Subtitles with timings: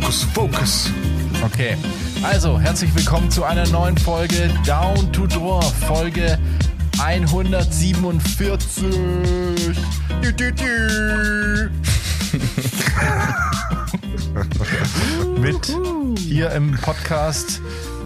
[0.00, 0.90] Focus, Focus.
[1.44, 1.76] Okay,
[2.22, 6.38] also herzlich willkommen zu einer neuen Folge Down to Door, Folge
[7.00, 8.86] 147.
[10.22, 11.70] Dü, dü, dü.
[15.40, 15.76] Mit
[16.18, 17.60] hier im Podcast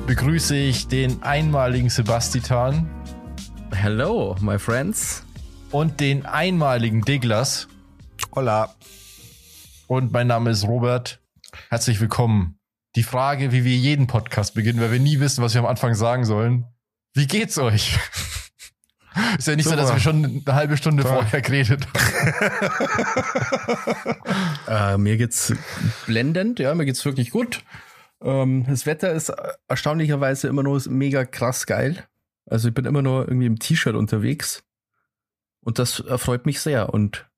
[0.06, 2.88] begrüße ich den einmaligen Sebastian
[3.74, 5.24] Hello, my friends.
[5.70, 7.68] und den einmaligen Diglas.
[8.34, 8.74] Hola.
[9.88, 11.21] Und mein Name ist Robert.
[11.72, 12.58] Herzlich willkommen.
[12.96, 15.94] Die Frage, wie wir jeden Podcast beginnen, weil wir nie wissen, was wir am Anfang
[15.94, 16.66] sagen sollen.
[17.14, 17.98] Wie geht's euch?
[19.38, 19.80] Ist ja nicht so, Super.
[19.80, 21.12] dass wir schon eine halbe Stunde Toll.
[21.12, 22.52] vorher geredet haben.
[24.68, 25.54] Äh, mir geht's
[26.04, 27.64] blendend, ja, mir geht's wirklich gut.
[28.20, 29.32] Ähm, das Wetter ist
[29.66, 32.06] erstaunlicherweise immer nur mega krass geil.
[32.44, 34.62] Also ich bin immer nur irgendwie im T-Shirt unterwegs.
[35.64, 36.92] Und das erfreut mich sehr.
[36.92, 37.30] Und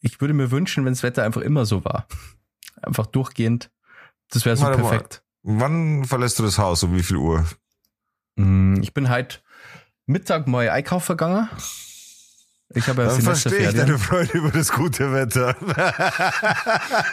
[0.00, 2.06] ich würde mir wünschen, wenn das Wetter einfach immer so war.
[2.82, 3.68] Einfach durchgehend.
[4.30, 4.88] Das wäre so Warte mal.
[4.90, 5.22] perfekt.
[5.42, 6.82] Wann verlässt du das Haus?
[6.82, 7.44] Um wie viel Uhr?
[8.36, 9.42] Mm, Ich bin halt
[10.06, 11.48] Mittag mal Einkauf vergangen.
[12.72, 13.86] Ich habe ja Dann verstehe ich Semesterferien.
[13.86, 15.56] deine Freude über das gute Wetter.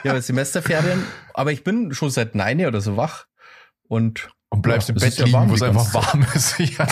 [0.04, 1.04] Ja, Semesterferien.
[1.34, 3.26] Aber ich bin schon seit neun oder so wach.
[3.88, 6.60] Und Und bleibst Ja, im Bett ja liegen, warm wo es einfach warm ist.
[6.60, 6.88] Ja.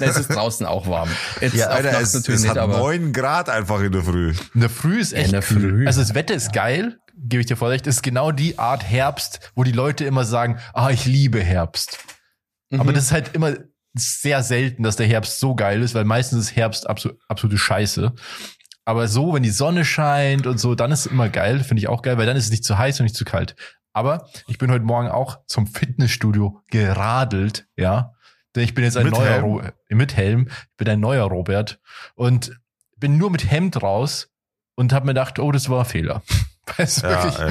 [0.00, 1.08] Na, es ist draußen auch warm.
[1.40, 4.34] Jetzt Ja, Alter, es, natürlich es nicht, hat aber 9 Grad einfach in der Früh.
[4.54, 5.60] In der Früh ist echt In der kühl.
[5.60, 5.86] Früh.
[5.86, 7.86] Also das Wetter ist geil, gebe ich dir voll recht.
[7.86, 11.98] Ist genau die Art Herbst, wo die Leute immer sagen, ah, ich liebe Herbst.
[12.72, 12.94] Aber Mhm.
[12.94, 13.54] das ist halt immer
[13.94, 18.12] sehr selten, dass der Herbst so geil ist, weil meistens ist Herbst absol absolute Scheiße.
[18.84, 21.88] Aber so, wenn die Sonne scheint und so, dann ist es immer geil, finde ich
[21.88, 23.54] auch geil, weil dann ist es nicht zu heiß und nicht zu kalt.
[23.92, 28.14] Aber ich bin heute Morgen auch zum Fitnessstudio geradelt, ja.
[28.56, 29.44] Denn ich bin jetzt ein Mit neuer Helm?
[29.44, 31.78] Ro mit Helm, ich bin ein neuer Robert
[32.14, 32.58] und
[32.96, 34.30] bin nur mit Hemd raus
[34.74, 36.22] und habe mir gedacht, oh, das war ein Fehler.
[36.76, 37.50] Weil es Ja, wirklich ey.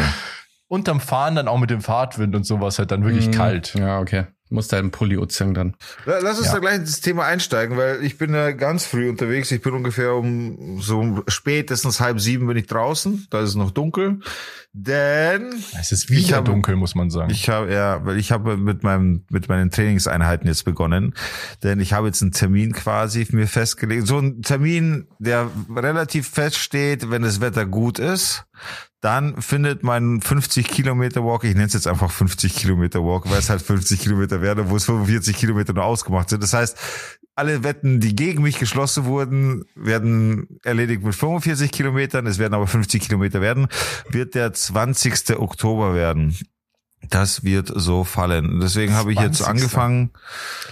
[0.68, 3.32] unterm Fahren dann auch mit dem Fahrtwind und sowas halt dann wirklich Mhm.
[3.32, 3.74] kalt.
[3.76, 4.26] Ja, okay.
[4.54, 5.76] Muss da einen Pulli anziehen dann.
[6.06, 6.54] La- Lass uns Ja.
[6.56, 9.50] da gleich ins Thema einsteigen, weil ich bin ja ganz früh unterwegs.
[9.52, 13.28] Ich bin ungefähr um so spätestens halb sieben bin ich draußen.
[13.30, 14.20] Da ist es noch dunkel.
[14.74, 17.30] Denn Es ist Ich wieder habe- dunkel, muss man sagen.
[17.31, 21.14] ich habe ja, weil ich habe mit meinem mit meinen Trainingseinheiten jetzt begonnen,
[21.64, 26.58] denn ich habe jetzt einen Termin quasi mir festgelegt, so ein Termin, der relativ fest
[26.58, 28.44] steht, wenn das Wetter gut ist.
[29.01, 33.39] Dann findet mein 50 Kilometer Walk, ich nenne es jetzt einfach 50 Kilometer Walk, weil
[33.39, 36.44] es halt 50 Kilometer werden, wo es 45 Kilometer nur ausgemacht sind.
[36.44, 36.78] Das heißt,
[37.35, 42.28] alle Wetten, die gegen mich geschlossen wurden, werden erledigt mit 45 Kilometern.
[42.28, 43.67] Es werden aber 50 Kilometer werden.
[44.09, 45.38] Wird der 20.
[45.39, 46.38] Oktober werden.
[47.09, 48.59] Das wird so fallen.
[48.59, 49.47] Deswegen habe ich jetzt 20..
[49.47, 50.12] angefangen.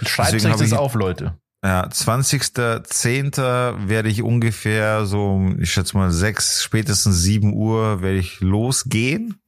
[0.06, 1.39] Schreibt euch das auf, Leute.
[1.62, 3.88] Ja, 20.10.
[3.88, 9.38] werde ich ungefähr so, ich schätze mal sechs, spätestens sieben Uhr werde ich losgehen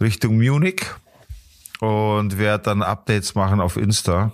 [0.00, 0.82] Richtung Munich
[1.80, 4.32] und werde dann Updates machen auf Insta.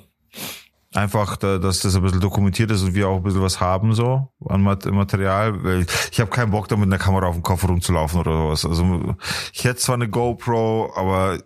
[0.92, 3.94] Einfach, da- dass das ein bisschen dokumentiert ist und wir auch ein bisschen was haben
[3.94, 5.86] so an Mat- Material.
[6.10, 8.64] Ich habe keinen Bock, da mit einer Kamera auf dem Kopf rumzulaufen oder sowas.
[8.64, 9.14] Also
[9.52, 11.38] ich hätte zwar eine GoPro, aber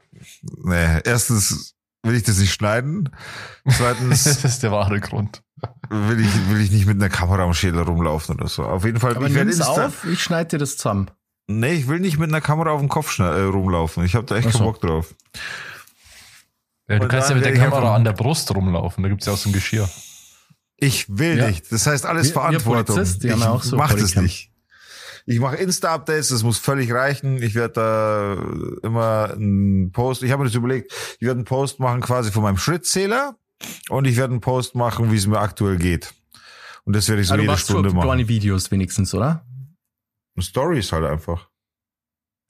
[0.62, 1.73] nee, erstens
[2.04, 3.10] will ich das nicht schneiden.
[3.68, 5.42] Zweitens Das ist der wahre Grund.
[5.90, 8.64] will ich, will ich nicht mit einer Kamera am Schädel rumlaufen oder so.
[8.64, 9.16] Auf jeden Fall.
[9.16, 11.10] Aber ich werde nimm's Insta- auf, ich schneide dir das zusammen.
[11.46, 14.04] Nee, ich will nicht mit einer Kamera auf dem Kopf äh, rumlaufen.
[14.04, 14.58] Ich habe da echt so.
[14.58, 15.14] keinen Bock drauf.
[16.88, 19.02] Ja, du Und kannst ja mit der Kamera an der Brust rumlaufen.
[19.02, 19.88] Da gibt's ja auch so ein Geschirr.
[20.76, 21.46] Ich will Ja.
[21.48, 21.70] nicht.
[21.72, 22.96] Das heißt alles Wir- wir Verantwortung.
[22.96, 24.50] Polizist, die ich haben ja auch so mach das nicht.
[25.26, 27.42] Ich mache Insta-Updates, das muss völlig reichen.
[27.42, 31.80] Ich werde da immer einen Post, ich habe mir das überlegt, ich werde einen Post
[31.80, 33.36] machen quasi von meinem Schrittzähler
[33.88, 36.12] und ich werde einen Post machen, wie es mir aktuell geht.
[36.84, 38.02] Und das werde ich so du jede machst Stunde machen.
[38.02, 39.46] kleine Videos wenigstens, oder?
[40.38, 41.48] Stories halt einfach.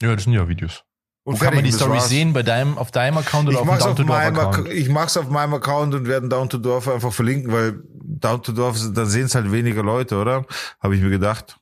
[0.01, 0.83] Ja, das sind ja Videos.
[1.23, 2.33] Und Wo kann man die Story sehen?
[2.33, 4.67] Bei deinem, auf deinem Account oder Ich auf dem Down to Dorf Account?
[4.69, 8.51] ich mach's auf meinem Account und werden Down to Dorf einfach verlinken, weil Down to
[8.51, 10.45] Dorf, da sehen es halt weniger Leute, oder?
[10.79, 11.57] Habe ich mir gedacht.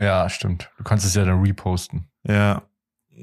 [0.00, 0.70] Ja, stimmt.
[0.78, 2.08] Du kannst es ja dann reposten.
[2.26, 2.62] Ja,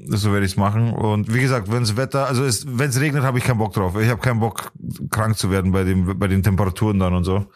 [0.08, 0.92] so werde ich's machen.
[0.92, 2.42] Und wie gesagt, wenns Wetter, also
[2.78, 3.96] wenn es regnet, habe ich keinen Bock drauf.
[3.96, 4.72] Ich habe keinen Bock,
[5.10, 7.46] krank zu werden bei dem, bei den Temperaturen dann und so.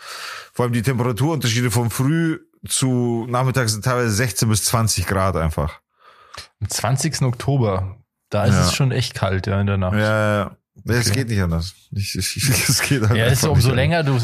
[0.53, 5.81] Vor allem die Temperaturunterschiede von früh zu Nachmittag sind teilweise 16 bis 20 Grad einfach.
[6.61, 7.23] Am 20.
[7.23, 7.97] Oktober,
[8.31, 8.61] da ist Ja.
[8.63, 9.95] es schon echt kalt, ja, in der Nacht.
[9.95, 10.57] Ja, ja, ja.
[10.85, 11.19] Es Okay.
[11.21, 11.75] geht nicht anders.
[11.91, 14.17] Ich, ich, ich, es geht Ja, ist umso länger du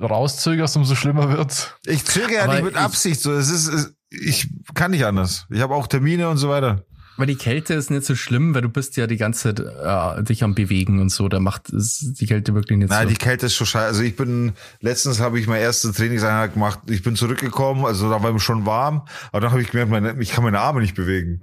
[0.00, 1.72] rauszögerst, umso schlimmer wird's.
[1.86, 3.20] Ich zögere ja nicht mit ich- Absicht.
[3.20, 5.46] So, es ist, es, ich kann nicht anders.
[5.50, 6.84] Ich habe auch Termine und so weiter.
[7.18, 10.22] Weil die Kälte ist nicht so schlimm, weil du bist ja die ganze Zeit äh,
[10.22, 11.28] dich am Bewegen und so.
[11.28, 13.12] Da macht es die Kälte wirklich nicht Nein, so.
[13.12, 13.86] die Kälte ist schon scheiße.
[13.88, 16.78] Also ich bin, letztens habe ich meine erste Trainingseinheit gemacht.
[16.86, 19.02] Ich bin zurückgekommen, also da war mir schon warm.
[19.32, 21.40] Aber dann habe ich gemerkt, meine, ich kann meine Arme nicht bewegen.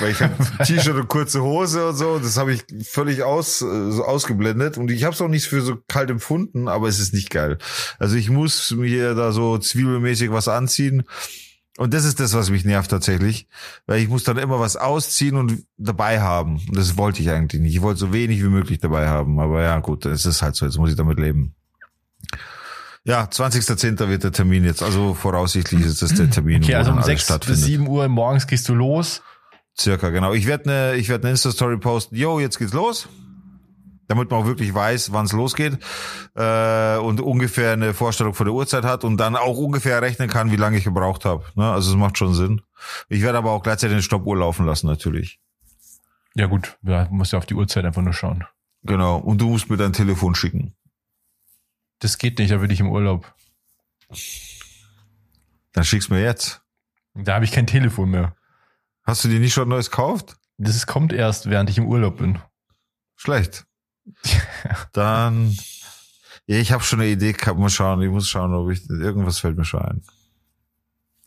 [0.00, 0.34] Weil ich habe
[0.64, 2.18] T-Shirt und kurze Hose und so.
[2.18, 4.76] Das habe ich völlig aus, so ausgeblendet.
[4.76, 7.58] Und ich habe es auch nicht für so kalt empfunden, aber es ist nicht geil.
[8.00, 11.04] Also ich muss mir da so zwiebelmäßig was anziehen.
[11.78, 13.48] Und das ist das, was mich nervt tatsächlich,
[13.86, 16.60] weil ich muss dann immer was ausziehen und dabei haben.
[16.68, 17.74] Und das wollte ich eigentlich nicht.
[17.74, 19.40] Ich wollte so wenig wie möglich dabei haben.
[19.40, 20.66] Aber ja, gut, es ist halt so.
[20.66, 21.54] Jetzt muss ich damit leben.
[23.04, 24.08] Ja, 20.10.
[24.08, 24.82] wird der Termin jetzt.
[24.82, 28.46] Also voraussichtlich ist das der Termin, Okay, also um alles 6 bis 7 Uhr morgens
[28.46, 29.22] gehst du los.
[29.76, 30.34] Circa, genau.
[30.34, 32.14] Ich werde eine, ich werde eine Insta-Story posten.
[32.14, 33.08] Yo, jetzt geht's los.
[34.12, 35.78] Damit man auch wirklich weiß, wann es losgeht
[36.34, 40.52] äh, und ungefähr eine Vorstellung von der Uhrzeit hat und dann auch ungefähr rechnen kann,
[40.52, 41.46] wie lange ich gebraucht habe.
[41.54, 41.72] Ne?
[41.72, 42.60] Also es macht schon Sinn.
[43.08, 45.40] Ich werde aber auch gleichzeitig den Stoppuhr laufen lassen, natürlich.
[46.34, 48.44] Ja gut, da musst du auf die Uhrzeit einfach nur schauen.
[48.82, 49.16] Genau.
[49.16, 50.74] Und du musst mir dein Telefon schicken.
[52.00, 53.32] Das geht nicht, da bin ich im Urlaub.
[55.72, 56.60] Dann schick's mir jetzt.
[57.14, 58.36] Da habe ich kein Telefon mehr.
[59.04, 60.36] Hast du dir nicht schon neues gekauft?
[60.58, 62.40] Das kommt erst, während ich im Urlaub bin.
[63.16, 63.64] Schlecht.
[64.92, 65.56] Dann.
[66.46, 67.58] Ja, ich habe schon eine Idee gehabt.
[67.58, 68.02] Mal schauen.
[68.02, 70.02] Ich muss schauen, ob ich irgendwas fällt mir schon ein.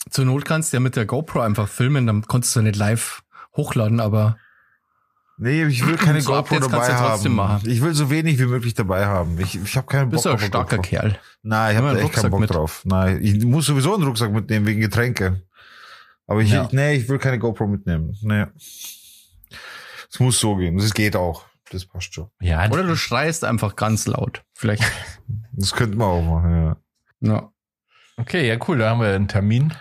[0.09, 3.23] Zur Not kannst du ja mit der GoPro einfach filmen, dann konntest du nicht live
[3.55, 4.37] hochladen, aber
[5.37, 7.33] Nee, ich will keine So GoPro dabei haben.
[7.35, 7.67] machen.
[7.69, 9.37] Ich will so wenig wie möglich dabei haben.
[9.39, 10.89] Ich, ich habe keinen Bock bist du ein auf eine starker GoPro.
[10.89, 11.19] Kerl.
[11.41, 12.49] Nein, ich habe da echt keinen Bock mit.
[12.51, 12.81] drauf.
[12.85, 15.41] Nein, ich muss sowieso einen Rucksack mitnehmen wegen Getränke.
[16.27, 16.69] Aber ich, Ja.
[16.71, 18.15] nee, ich will keine GoPro mitnehmen.
[18.21, 18.45] Nee.
[20.09, 20.77] Es muss so gehen.
[20.77, 21.45] Das geht auch.
[21.71, 22.29] Das passt schon.
[22.39, 24.43] Ja, Oder du schreist einfach ganz laut.
[24.53, 24.83] Vielleicht.
[25.57, 26.77] Das könnte man auch machen, ja.
[27.21, 27.49] Ja.
[28.17, 29.73] okay, ja cool, da haben wir einen Termin.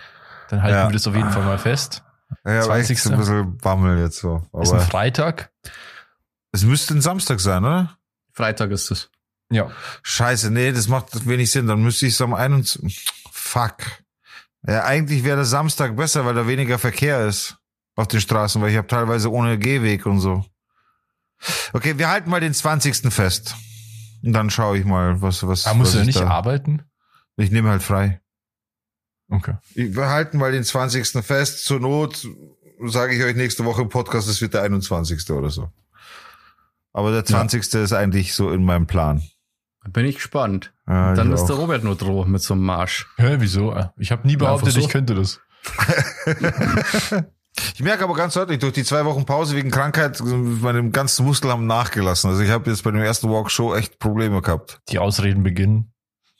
[0.49, 0.87] Dann halten Ja.
[0.87, 2.01] wir das auf jeden Fall mal fest.
[2.45, 3.01] Ja, aber echt 20.
[3.01, 4.37] so ein bisschen Bammel jetzt so.
[4.61, 5.51] Ist ein Aber Freitag.
[6.53, 7.97] es müsste ein Samstag sein, oder?
[8.31, 9.09] Freitag ist es.
[9.51, 9.69] Ja.
[10.03, 11.67] Scheiße, nee, das macht wenig Sinn.
[11.67, 13.05] Dann müsste ich es am 21.
[13.31, 13.75] Fuck.
[14.65, 17.57] Ja, eigentlich wäre der Samstag besser, weil da weniger Verkehr ist
[17.97, 20.45] auf den Straßen, weil ich habe teilweise ohne Gehweg und so.
[21.73, 23.11] Okay, wir halten mal den 20.
[23.13, 23.55] fest.
[24.23, 25.63] Und dann schaue ich mal, was, was.
[25.63, 26.83] Da musst was du ja ich nicht da, arbeiten.
[27.37, 28.21] Ich nehme halt frei.
[29.29, 29.55] Okay.
[29.73, 31.23] Wir halten mal den 20.
[31.23, 31.65] fest.
[31.65, 32.27] Zur Not
[32.85, 35.29] sage ich euch nächste Woche im Podcast, es wird der 21.
[35.31, 35.71] oder so.
[36.93, 37.73] Aber der 20.
[37.73, 39.21] ist eigentlich so in meinem Plan.
[39.89, 40.73] Bin ich gespannt.
[40.87, 41.59] Ja, Dann ich ist der auch.
[41.59, 43.07] Robert nur droh mit so einem Marsch.
[43.17, 43.75] Hä, wieso?
[43.97, 44.79] Ich habe nie behauptet, so.
[44.79, 45.39] ich könnte das.
[47.73, 51.51] Ich merke aber ganz deutlich, durch die zwei Wochen Pause wegen Krankheit, meine ganzen Muskeln
[51.51, 52.29] haben nachgelassen.
[52.29, 54.79] Also ich habe jetzt bei dem ersten Walk Show echt Probleme gehabt.
[54.89, 55.93] Die Ausreden beginnen.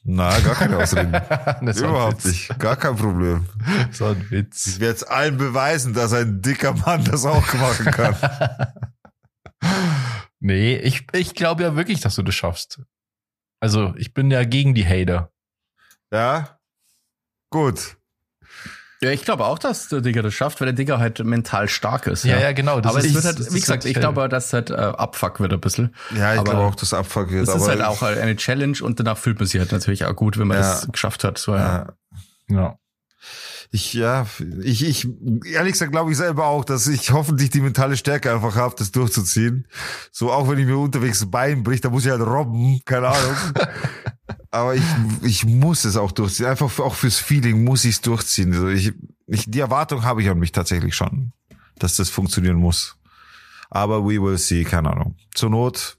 [0.04, 1.14] Na, gar keine Ausreden.
[1.62, 2.60] Überhaupt nicht.
[2.60, 3.48] Gar kein Problem.
[3.98, 4.68] War ein Witz.
[4.68, 8.16] Ich werde jetzt allen beweisen, dass ein dicker Mann das auch machen kann.
[10.40, 12.80] Nee, ich, ich glaube ja wirklich, dass du das schaffst.
[13.60, 15.32] Also, ich bin ja gegen die Hater.
[16.12, 16.60] Ja?
[17.50, 17.98] Gut.
[19.06, 22.08] Ja, ich glaube auch, dass der Digger das schafft, weil der Digger halt mental stark
[22.08, 22.26] ist.
[22.26, 22.82] Ja, ja, genau.
[22.82, 25.62] Das aber es wird halt, wie gesagt, ich glaube, dass halt äh, Abfuck wird ein
[25.62, 25.94] bisschen.
[26.18, 27.48] Ja, ich Aber glaube auch, dass Abfuck wird.
[27.48, 30.40] Das ist halt auch eine Challenge und danach fühlt man sich halt natürlich auch gut,
[30.40, 30.64] wenn man Ja.
[30.64, 31.38] das geschafft hat.
[31.38, 31.94] So, ja.
[32.50, 32.56] Ja.
[32.56, 32.80] Ja.
[33.72, 34.26] Ich, ja,
[34.62, 35.08] ich, ich,
[35.52, 38.92] ehrlich gesagt glaube ich selber auch, dass ich hoffentlich die mentale Stärke einfach habe, das
[38.92, 39.68] durchzuziehen.
[40.12, 43.10] So, auch wenn ich mir unterwegs ein Bein bricht, da muss ich halt robben, keine
[43.10, 43.36] Ahnung.
[44.56, 44.84] Aber ich,
[45.22, 46.46] ich muss es auch durchziehen.
[46.46, 48.54] Einfach auch fürs Feeling muss ich es durchziehen.
[48.54, 48.94] Also ich,
[49.28, 51.34] ich, die Erwartung habe ich an mich tatsächlich schon,
[51.78, 52.98] dass das funktionieren muss.
[53.70, 55.16] Aber we will see, keine Ahnung.
[55.34, 55.98] Zur Not,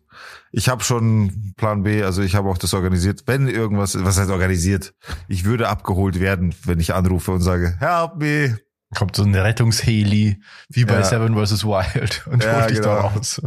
[0.52, 3.24] ich habe schon Plan B, also ich habe auch das organisiert.
[3.26, 4.94] Wenn irgendwas, was heißt organisiert?
[5.28, 8.58] Ich würde abgeholt werden, wenn ich anrufe und sage, help me.
[8.94, 10.40] Kommt so ein Rettungsheli,
[10.70, 11.02] wie bei Ja.
[11.04, 11.64] Seven vs.
[11.64, 13.08] Wild und Ja, holt dich da genau.
[13.08, 13.42] raus.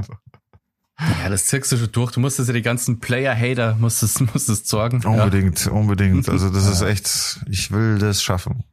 [1.24, 2.12] Ja, das ziehst du schon durch.
[2.12, 5.01] Du musstest ja die ganzen Player-Hater, musstest, musstest sorgen.
[5.01, 5.10] Ja.
[5.10, 6.27] Unbedingt, unbedingt.
[6.29, 8.63] Also das ist echt, ich will das schaffen.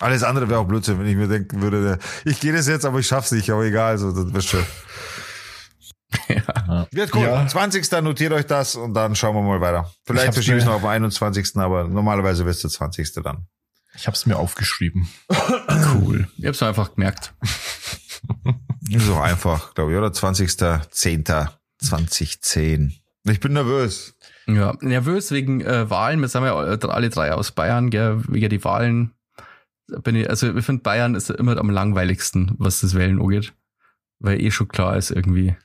[0.00, 2.98] Alles andere wäre auch Blödsinn, wenn ich mir denken würde, ich gehe das jetzt, aber
[3.00, 4.64] ich schaff's nicht, aber egal, so, das wird schon.
[6.28, 6.86] Ja.
[6.90, 7.22] Wird cool.
[7.22, 7.46] Ja.
[7.46, 7.88] 20.
[8.02, 9.88] notiert euch das und dann schauen wir mal weiter.
[9.92, 11.56] Ich Vielleicht verschiebe ich mir- noch auf den 21.
[11.56, 13.12] aber normalerweise es der 20.
[13.22, 13.46] dann.
[13.94, 15.08] Ich habe es mir aufgeschrieben.
[15.94, 16.28] Cool.
[16.38, 17.32] Ich hab's einfach gemerkt.
[18.88, 20.12] Ist auch einfach, glaube ich, oder?
[21.82, 23.00] 20.10.2010.
[23.24, 24.16] Ich bin nervös.
[24.46, 26.20] Ja, nervös wegen äh, Wahlen.
[26.20, 29.12] Wir sind ja alle drei aus Bayern, gell, wegen die Wahlen.
[30.02, 33.52] Bin ich, also ich finde Bayern ist immer am langweiligsten, was das Wählen angeht.
[34.20, 35.56] Weil eh schon klar ist irgendwie.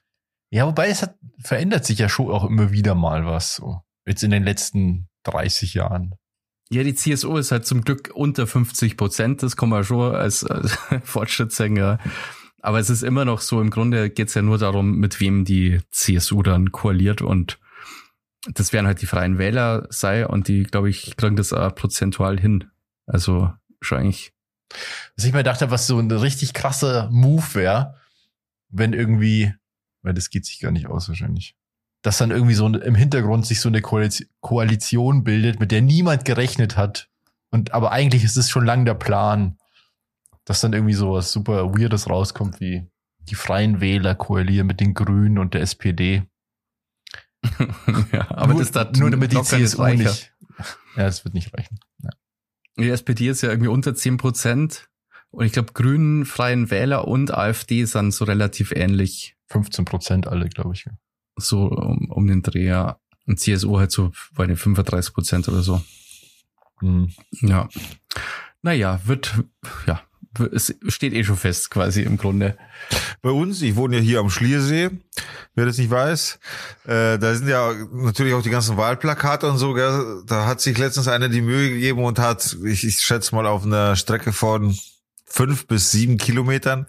[0.50, 3.56] Ja, wobei es hat, verändert sich ja schon auch immer wieder mal was.
[3.56, 3.82] So.
[4.06, 6.16] Jetzt in den letzten 30 Jahren.
[6.72, 9.44] Ja, die CSU ist halt zum Glück unter 50 Prozent.
[9.44, 12.00] Das kann man schon als, als Fortschritt sagen, ja.
[12.66, 15.46] Aber es ist immer noch so, im Grunde geht es ja nur darum, mit wem
[15.46, 17.60] die CSU dann koaliert und
[18.52, 22.40] das wären halt die Freien Wähler sei und die, glaube ich, kriegen das auch prozentual
[22.40, 22.72] hin.
[23.06, 24.34] Also wahrscheinlich.
[25.16, 28.00] Was ich mir dachte, was so ein richtig krasser Move wäre,
[28.70, 29.54] wenn irgendwie,
[30.02, 31.56] weil das geht sich gar nicht aus wahrscheinlich,
[32.02, 36.78] dass dann irgendwie so im Hintergrund sich so eine Koalition bildet, mit der niemand gerechnet
[36.78, 37.10] hat.
[37.52, 39.60] Und aber eigentlich ist es schon lang der Plan,
[40.46, 42.88] dass dann irgendwie so was super Weirdes rauskommt, wie
[43.30, 46.24] die Freien Wähler koalieren mit den Grünen und der SPD.
[48.12, 50.34] ja, aber nur, das da nur damit die CSU nicht.
[50.96, 51.80] Ja, das wird nicht reichen.
[52.02, 52.10] Ja.
[52.78, 54.90] Die SPD ist ja irgendwie unter zehn Prozent.
[55.32, 59.36] Und ich glaube, Grünen, Freien Wähler und AfD sind so relativ ähnlich.
[59.48, 60.86] 15 Prozent alle, glaube ich.
[61.36, 63.00] So um, um den Dreh, ja.
[63.28, 65.84] Und CSU halt so bei den 35 Prozent oder so.
[66.82, 67.12] Mhm.
[67.42, 67.68] Ja.
[68.62, 69.44] Naja, wird,
[69.88, 70.02] ja,
[70.40, 72.58] es steht eh schon fest, quasi im Grunde.
[73.22, 74.90] Bei uns, ich wohne ja hier am Schliersee,
[75.56, 76.40] wer das nicht weiß,
[76.86, 80.24] äh, da sind ja natürlich auch die ganzen Wahlplakate und so, gell?
[80.28, 83.64] da hat sich letztens einer die Mühe gegeben und hat, ich, ich schätze mal auf
[83.64, 84.78] einer Strecke von
[85.26, 86.88] fünf bis sieben Kilometern,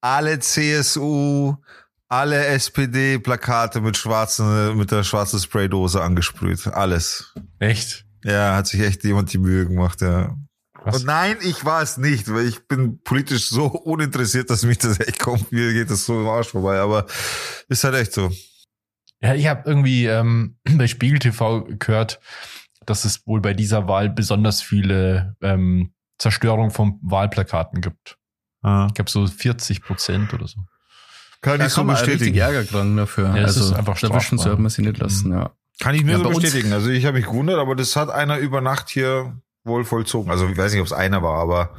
[0.00, 1.56] alle CSU,
[2.08, 6.66] alle SPD-Plakate mit schwarzen, mit der schwarzen Spraydose angesprüht.
[6.66, 7.32] Alles.
[7.58, 8.04] Echt?
[8.24, 10.34] Ja, hat sich echt jemand die Mühe gemacht, ja.
[10.84, 10.96] Was?
[10.96, 14.98] Und nein, ich war es nicht, weil ich bin politisch so uninteressiert, dass mich das
[15.00, 15.52] echt kommt.
[15.52, 17.06] Mir geht das so im Arsch vorbei, aber
[17.68, 18.30] ist halt echt so.
[19.20, 22.20] Ja, ich habe irgendwie ähm, bei Spiegel TV gehört,
[22.86, 28.16] dass es wohl bei dieser Wahl besonders viele ähm, Zerstörung von Wahlplakaten gibt.
[28.62, 28.86] Ah.
[28.88, 30.60] Ich glaube so 40 Prozent oder so.
[31.42, 32.36] Kann da ich so bestätigen.
[32.36, 33.34] Ärger dran dafür.
[33.34, 35.34] Ja, also, ist einfach da wischen sollte man sie nicht lassen, mhm.
[35.34, 35.50] ja.
[35.80, 36.74] Kann ich mir ja, so bestätigen.
[36.74, 39.40] Also ich habe mich gewundert, aber das hat einer über Nacht hier
[39.70, 40.30] wohl vollzogen.
[40.30, 41.74] Also ich weiß nicht, ob es einer war, aber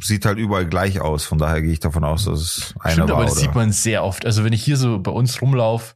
[0.00, 1.24] sieht halt überall gleich aus.
[1.24, 3.16] Von daher gehe ich davon aus, dass es einer Stimmt, war.
[3.16, 3.40] Aber das oder?
[3.40, 4.24] sieht man sehr oft.
[4.24, 5.94] Also wenn ich hier so bei uns rumlaufe,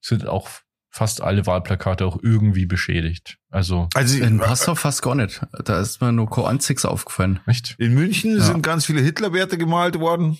[0.00, 0.48] sind auch
[0.90, 3.38] fast alle Wahlplakate auch irgendwie beschädigt.
[3.50, 5.40] Also, also in Passau fast gar nicht.
[5.64, 7.40] Da ist mir nur Co-Anzigs aufgefallen.
[7.46, 7.76] Echt?
[7.78, 8.42] In München ja.
[8.42, 10.38] sind ganz viele Hitlerwerte gemalt worden.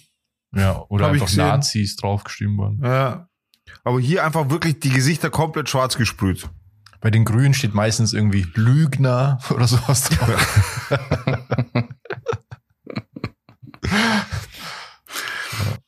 [0.54, 2.80] Ja, oder Hab einfach Nazis draufgeschrieben worden.
[2.82, 3.28] Ja.
[3.84, 6.48] Aber hier einfach wirklich die Gesichter komplett schwarz gesprüht.
[7.00, 10.94] Bei den Grünen steht meistens irgendwie Lügner oder sowas drauf.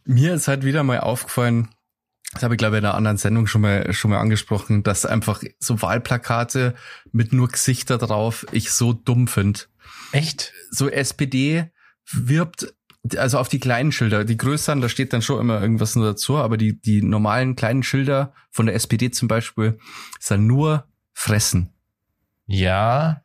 [0.05, 1.69] Mir ist halt wieder mal aufgefallen,
[2.33, 5.05] das habe ich glaube ich in einer anderen Sendung schon mal schon mal angesprochen, dass
[5.05, 6.75] einfach so Wahlplakate
[7.13, 9.61] mit nur Gesichter drauf ich so dumm finde.
[10.13, 10.53] Echt?
[10.71, 11.71] So SPD
[12.13, 12.73] wirbt
[13.17, 16.37] also auf die kleinen Schilder, die größeren, da steht dann schon immer irgendwas nur dazu,
[16.37, 19.79] aber die die normalen kleinen Schilder von der SPD zum Beispiel
[20.19, 20.90] sind nur
[21.21, 21.73] fressen.
[22.47, 23.23] Ja.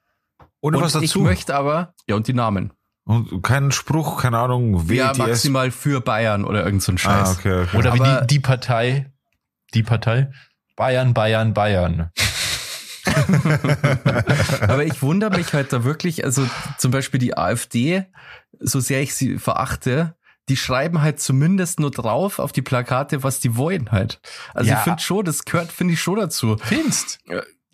[0.59, 1.05] Ohne und was dazu.
[1.05, 2.73] Ich möchte aber, ja, und die Namen.
[3.05, 4.97] Und keinen Spruch, keine Ahnung, WTS.
[4.97, 7.29] Ja, maximal für Bayern oder irgend so ein Scheiß.
[7.29, 7.77] Ah, okay, okay.
[7.77, 9.11] Oder wie die, die Partei,
[9.73, 10.31] die Partei,
[10.75, 12.11] Bayern, Bayern, Bayern.
[14.61, 18.05] aber ich wundere mich halt da wirklich, also zum Beispiel die AfD,
[18.59, 20.15] so sehr ich sie verachte,
[20.49, 24.19] die schreiben halt zumindest nur drauf auf die Plakate, was die wollen halt.
[24.53, 24.77] Also ja.
[24.77, 26.57] ich finde schon, das gehört, finde ich schon dazu.
[26.61, 27.19] Findest?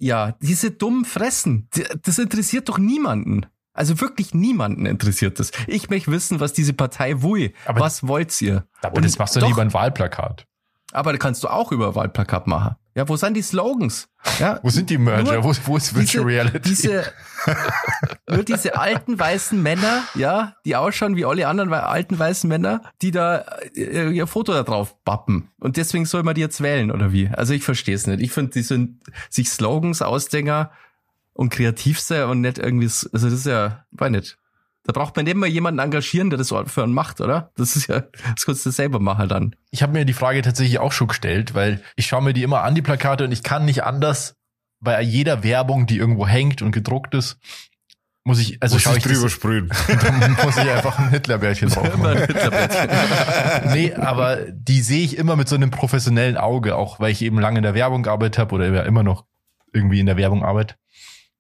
[0.01, 1.69] Ja, diese dummen Fressen,
[2.03, 3.45] das interessiert doch niemanden.
[3.73, 5.51] Also wirklich niemanden interessiert das.
[5.67, 7.53] Ich möchte wissen, was diese Partei will.
[7.65, 8.67] Aber was wollt ihr?
[8.81, 10.45] Aber Und das machst du doch, lieber ein Wahlplakat.
[10.91, 12.75] Aber da kannst du auch über Wahlplakat machen.
[12.93, 14.09] Ja, wo sind die Slogans?
[14.39, 15.43] Ja, wo sind die Merger?
[15.43, 16.69] Wo, wo ist Virtual diese, Reality?
[16.69, 17.03] Diese,
[18.27, 23.11] nur diese alten weißen Männer, ja, die ausschauen wie alle anderen alten weißen Männer, die
[23.11, 23.45] da
[23.75, 25.51] äh, ihr Foto da drauf pappen.
[25.59, 27.29] Und deswegen soll man die jetzt wählen, oder wie?
[27.29, 28.21] Also ich verstehe es nicht.
[28.21, 30.71] Ich finde, die sind sich Slogans, Ausdenker
[31.33, 34.37] und kreativste und nicht irgendwie, also das ist ja, weiß nicht.
[34.83, 37.51] Da braucht man nicht mal jemanden engagieren, der das für einen macht, oder?
[37.55, 38.01] Das ist ja,
[38.35, 39.55] das kannst du selber machen dann.
[39.69, 42.63] Ich habe mir die Frage tatsächlich auch schon gestellt, weil ich schaue mir die immer
[42.63, 44.35] an, die Plakate, und ich kann nicht anders,
[44.79, 47.37] bei jeder Werbung, die irgendwo hängt und gedruckt ist,
[48.23, 49.71] muss ich, also muss schau ich drüber das, sprühen.
[49.87, 52.19] Dann muss ich einfach ein Hitlerbärtchen drauf machen.
[52.19, 53.71] Hitlerbärtchen.
[53.73, 57.39] nee, aber die sehe ich immer mit so einem professionellen Auge, auch weil ich eben
[57.39, 59.25] lange in der Werbung gearbeitet habe oder immer noch
[59.73, 60.75] irgendwie in der Werbung arbeite.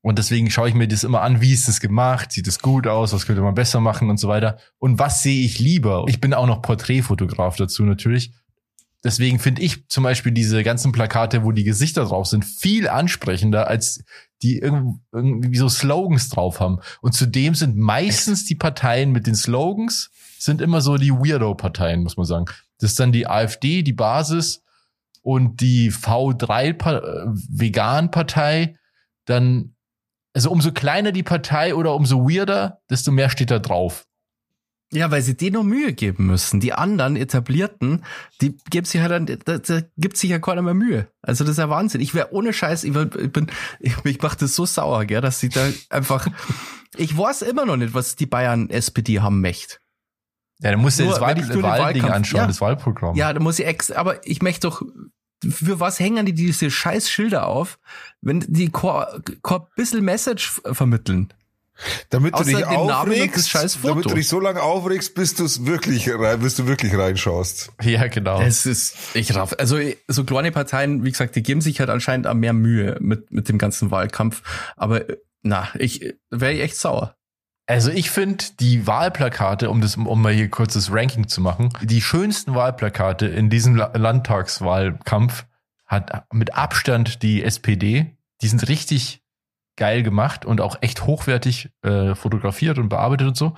[0.01, 2.87] Und deswegen schaue ich mir das immer an, wie ist das gemacht, sieht es gut
[2.87, 4.57] aus, was könnte man besser machen und so weiter.
[4.79, 6.05] Und was sehe ich lieber?
[6.07, 8.33] Ich bin auch noch Porträtfotograf dazu natürlich.
[9.03, 13.67] Deswegen finde ich zum Beispiel diese ganzen Plakate, wo die Gesichter drauf sind, viel ansprechender,
[13.67, 14.03] als
[14.43, 16.77] die irgendwie so Slogans drauf haben.
[17.01, 22.17] Und zudem sind meistens die Parteien mit den Slogans sind immer so die Weirdo-Parteien, muss
[22.17, 22.45] man sagen.
[22.79, 24.63] Das ist dann die AfD, die Basis
[25.21, 28.75] und die V3-Vegan-Partei.
[29.25, 29.75] Dann
[30.33, 34.05] also umso kleiner die Partei oder umso weirder, desto mehr steht da drauf.
[34.93, 36.59] Ja, weil sie denen noch Mühe geben müssen.
[36.59, 38.03] Die anderen etablierten,
[38.41, 41.07] die geben sich halt dann, da, da gibt sich ja keiner mehr Mühe.
[41.21, 42.01] Also das ist ja Wahnsinn.
[42.01, 43.47] Ich wäre ohne Scheiß, ich, wär, ich bin,
[43.79, 46.27] ich, ich mach das so sauer, gell, dass sie da einfach,
[46.97, 49.77] ich weiß immer noch nicht, was die Bayern SPD haben möchte.
[50.59, 52.47] Ja, dann musst du Nur, das Wahl, ich nur Wahlding anschauen, ja.
[52.47, 53.15] das Wahlprogramm.
[53.15, 54.83] Ja, da muss ich ex, aber ich möchte doch,
[55.49, 57.79] für was hängen die diese scheiß Schilder auf,
[58.21, 59.05] wenn die kein
[59.41, 61.33] kein bisschen Message vermitteln?
[62.09, 66.39] Damit du dich aufregst, damit du dich so lange aufregst, bis du es wirklich rein,
[66.39, 67.71] bis du wirklich reinschaust.
[67.81, 68.39] Ja, genau.
[68.39, 72.27] Es ist, ich raff, also so kleine Parteien, wie gesagt, die geben sich halt anscheinend
[72.27, 74.43] auch mehr Mühe mit, mit dem ganzen Wahlkampf.
[74.75, 77.15] Aber äh, na, ich wäre echt sauer.
[77.71, 82.01] Also ich finde die Wahlplakate, um das, um mal hier kurzes Ranking zu machen, die
[82.01, 85.45] schönsten Wahlplakate in diesem La Landtagswahlkampf
[85.85, 88.17] hat mit Abstand die SPD.
[88.41, 89.23] Die sind richtig
[89.77, 93.55] geil gemacht und auch echt hochwertig äh, fotografiert und bearbeitet und so.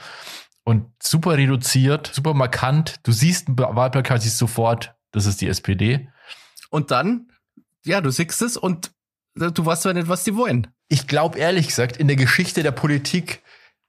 [0.64, 2.98] Und super reduziert, super markant.
[3.02, 6.08] Du siehst ein Wahlplakat, siehst sofort, das ist die SPD.
[6.70, 7.32] Und dann,
[7.84, 8.92] ja, du siehst es und
[9.40, 10.68] äh, du weißt zwar nicht, was die wollen.
[10.88, 13.42] Ich glaube ehrlich gesagt, in der Geschichte der Politik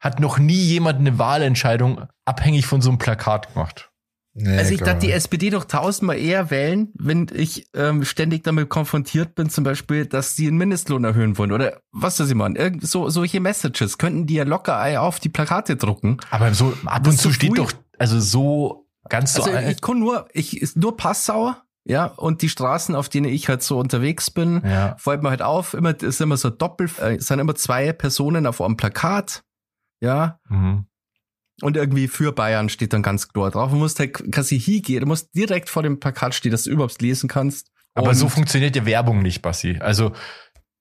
[0.05, 3.91] hat noch nie jemand eine Wahlentscheidung abhängig von so einem Plakat gemacht.
[4.37, 5.13] Nee, Also ich kann darf die.
[5.13, 10.35] SPD doch tausendmal eher wählen, wenn ich ähm, ständig damit konfrontiert bin, zum Beispiel, dass
[10.35, 12.57] sie den Mindestlohn erhöhen wollen oder was weiß ich mal.
[12.57, 16.19] Irgend so, solche Messages könnten die ja locker auf die Plakate drucken.
[16.31, 19.45] Aber so ab und zu so steht doch, also so ganz so.
[19.45, 21.55] Also ein- ich kann nur, ich ist nur Passau,
[21.87, 24.97] ja, und die Straßen, auf denen ich halt so unterwegs bin, ja.
[24.99, 28.47] fällt mir halt auf, immer, ist immer so doppel, äh, es sind immer zwei Personen
[28.49, 29.45] auf einem Plakat,
[30.05, 30.87] ja, Mhm.
[31.63, 33.71] und irgendwie für Bayern steht dann ganz klar drauf.
[33.71, 37.01] Du musst halt quasi hingehen, du musst direkt vor dem Plakat stehen, dass du überhaupt
[37.03, 37.71] lesen kannst.
[37.95, 39.79] Aber Und- so funktioniert ja Werbung nicht, Bassi.
[39.81, 40.13] Also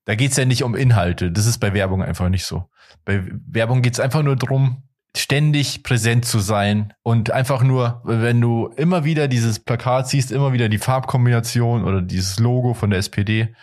[0.05, 1.31] da geht's ja nicht um Inhalte.
[1.31, 2.69] Das ist bei Werbung einfach nicht so.
[3.05, 4.83] Bei Werbung geht's einfach nur drum,
[5.15, 10.53] ständig präsent zu sein und einfach nur, wenn du immer wieder dieses Plakat siehst, immer
[10.53, 13.55] wieder die Farbkombination oder dieses Logo von der SPD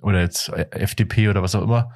[0.00, 1.90] oder jetzt FDP oder was auch immer,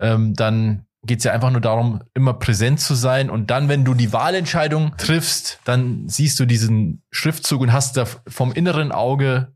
[0.00, 3.30] ähm, dann geht's ja einfach nur darum, immer präsent zu sein.
[3.30, 8.06] Und dann, wenn du die Wahlentscheidung triffst, dann siehst du diesen Schriftzug und hast da
[8.26, 9.52] vom inneren Auge,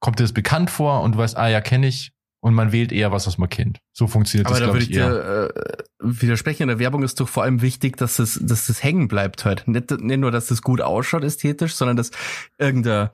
[0.00, 2.12] kommt dir das bekannt vor und du weißt, ah ja, kenne ich.
[2.40, 3.80] Und man wählt eher was, was man kennt.
[3.92, 5.10] So funktioniert Aber das, da glaube ich, ich eher.
[5.10, 5.62] dir äh,
[5.98, 6.62] widersprechen.
[6.62, 9.66] In der Werbung ist doch vor allem wichtig, dass es, dass das hängen bleibt halt.
[9.66, 12.12] Nicht, nicht nur, dass das gut ausschaut ästhetisch, sondern dass
[12.56, 13.10] irgendein,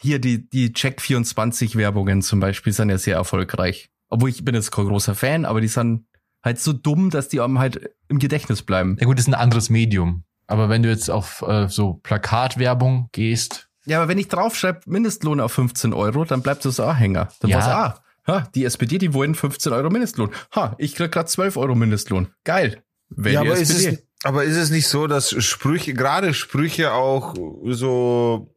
[0.00, 3.88] hier die, die Check24-Werbungen zum Beispiel sind ja sehr erfolgreich.
[4.10, 6.04] Obwohl ich bin jetzt kein großer Fan, aber die sind
[6.46, 8.96] halt so dumm, dass die einem halt im Gedächtnis bleiben.
[8.98, 10.24] Ja gut, das ist ein anderes Medium.
[10.46, 15.40] Aber wenn du jetzt auf äh, so Plakatwerbung gehst, Ja, aber wenn ich draufschreibe, Mindestlohn
[15.40, 17.28] auf 15 Euro, dann bleibt das auch Hänger.
[17.40, 17.58] Dann Ja.
[17.58, 17.98] ja.
[18.26, 20.30] ah, ha, die SPD, die wollen 15 Euro Mindestlohn.
[20.54, 22.28] Ha, ich krieg grad 12 Euro Mindestlohn.
[22.44, 22.82] Geil.
[23.08, 23.96] Wähl Ja, aber ist, SPD.
[23.96, 28.55] es, aber ist es nicht so, dass Sprüche, gerade Sprüche auch so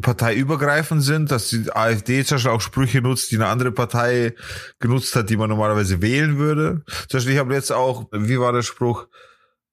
[0.00, 4.34] parteiübergreifend sind, dass die AfD zum Beispiel auch Sprüche nutzt, die eine andere Partei
[4.78, 6.82] genutzt hat, die man normalerweise wählen würde?
[7.08, 9.06] Zum Beispiel, ich habe jetzt auch, wie war der Spruch?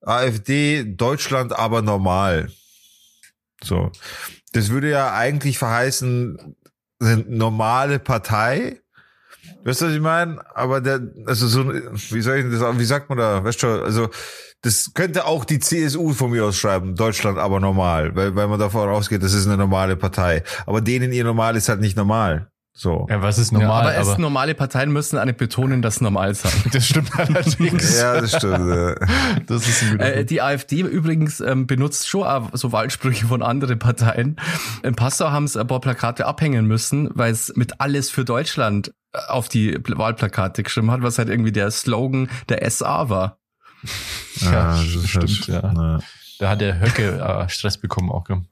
[0.02, 2.52] AfD, Deutschland aber normal.
[3.64, 3.92] So.
[4.54, 6.56] Das würde ja eigentlich verheißen,
[7.00, 8.82] eine normale Partei.
[9.64, 10.44] Weißt du, was ich meine?
[10.56, 13.44] Aber der, also so, wie soll ich das, wie sagt man da?
[13.44, 14.10] Weißt du, also,
[14.62, 18.60] das könnte auch die CSU von mir aus schreiben, Deutschland aber normal, weil, weil man
[18.60, 20.44] davon ausgeht, das ist eine normale Partei.
[20.66, 22.50] Aber denen ihr normal ist halt nicht normal.
[22.80, 23.08] So.
[23.10, 23.98] ja, was ist Ja, normal?
[23.98, 26.52] aber, es, normale Parteien müssen eine betonen, dass normal sein.
[26.72, 28.00] das stimmt allerdings.
[28.00, 28.70] Ja, das stimmt.
[28.70, 28.94] ja.
[29.48, 33.80] Das ist ein Äh, die AfD übrigens ähm, benutzt schon auch so Wahlsprüche von anderen
[33.80, 34.36] Parteien.
[34.84, 38.94] In Passau haben sie ein paar Plakate abhängen müssen, weil es mit alles für Deutschland
[39.14, 43.40] äh, auf die Pl- Wahlplakate geschrieben hat, was halt irgendwie der Slogan der SA war.
[44.42, 45.74] Ja, das ist halt- stimmt, ja.
[45.74, 46.00] ja.
[46.40, 48.24] Da hat der Höcke äh, Stress bekommen auch.
[48.26, 48.44] gell?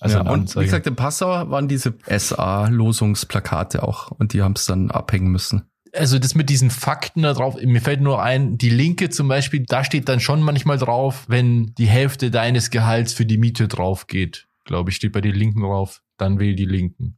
[0.00, 0.60] Also ja, und Anzeige.
[0.60, 5.62] wie gesagt, in Passau waren diese SA-Losungsplakate auch und die haben es dann abhängen müssen.
[5.94, 9.64] also das mit diesen Fakten da drauf, mir fällt nur ein, die Linke zum Beispiel,
[9.66, 14.06] da steht dann schon manchmal drauf, wenn die Hälfte deines Gehalts für die Miete drauf
[14.06, 17.16] geht, glaube ich, steht bei den Linken drauf, dann wähl die Linken.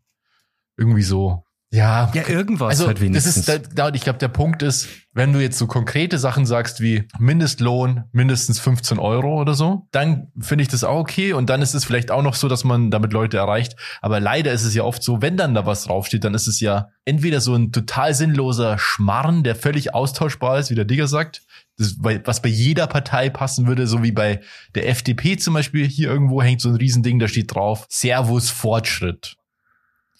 [0.76, 1.44] Irgendwie so.
[1.70, 3.48] Ja, Ja, irgendwas also halt das wenigstens.
[3.48, 7.06] ist, da, ich glaube, der Punkt ist, wenn du jetzt so konkrete Sachen sagst wie
[7.18, 11.74] Mindestlohn mindestens 15 Euro oder so, dann finde ich das auch okay und dann ist
[11.74, 13.76] es vielleicht auch noch so, dass man damit Leute erreicht.
[14.00, 16.60] Aber leider ist es ja oft so, wenn dann da was draufsteht, dann ist es
[16.60, 21.42] ja entweder so ein total sinnloser Schmarrn, der völlig austauschbar ist, wie der Digger sagt,
[21.76, 24.40] das, was bei jeder Partei passen würde, so wie bei
[24.74, 29.37] der FDP zum Beispiel, hier irgendwo hängt so ein Riesending, da steht drauf, Servus Fortschritt.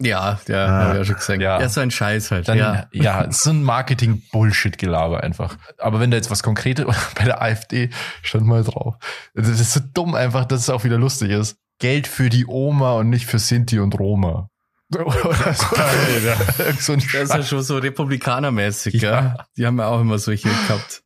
[0.01, 0.85] Ja, ja, Ah.
[0.85, 1.41] hab ich ja schon gesagt.
[1.43, 1.61] Ja.
[1.61, 2.47] Ja, so ein Scheiß halt.
[2.49, 2.87] Dann, ja.
[2.93, 5.57] ja, so ein Marketing-Bullshit-Gelaber einfach.
[5.79, 7.91] Aber wenn da jetzt was Konkretes, bei der AfD
[8.23, 8.95] stand mal drauf.
[9.35, 11.57] Das ist so dumm einfach, dass es auch wieder lustig ist.
[11.81, 14.49] Geld für die Oma und nicht für Sinti und Roma.
[14.95, 15.67] Oder so,
[16.65, 19.11] Irgend so ein Das ist ja schon so republikanermäßig, Ja.
[19.11, 19.37] ja.
[19.57, 21.03] Die haben ja auch immer solche gehabt.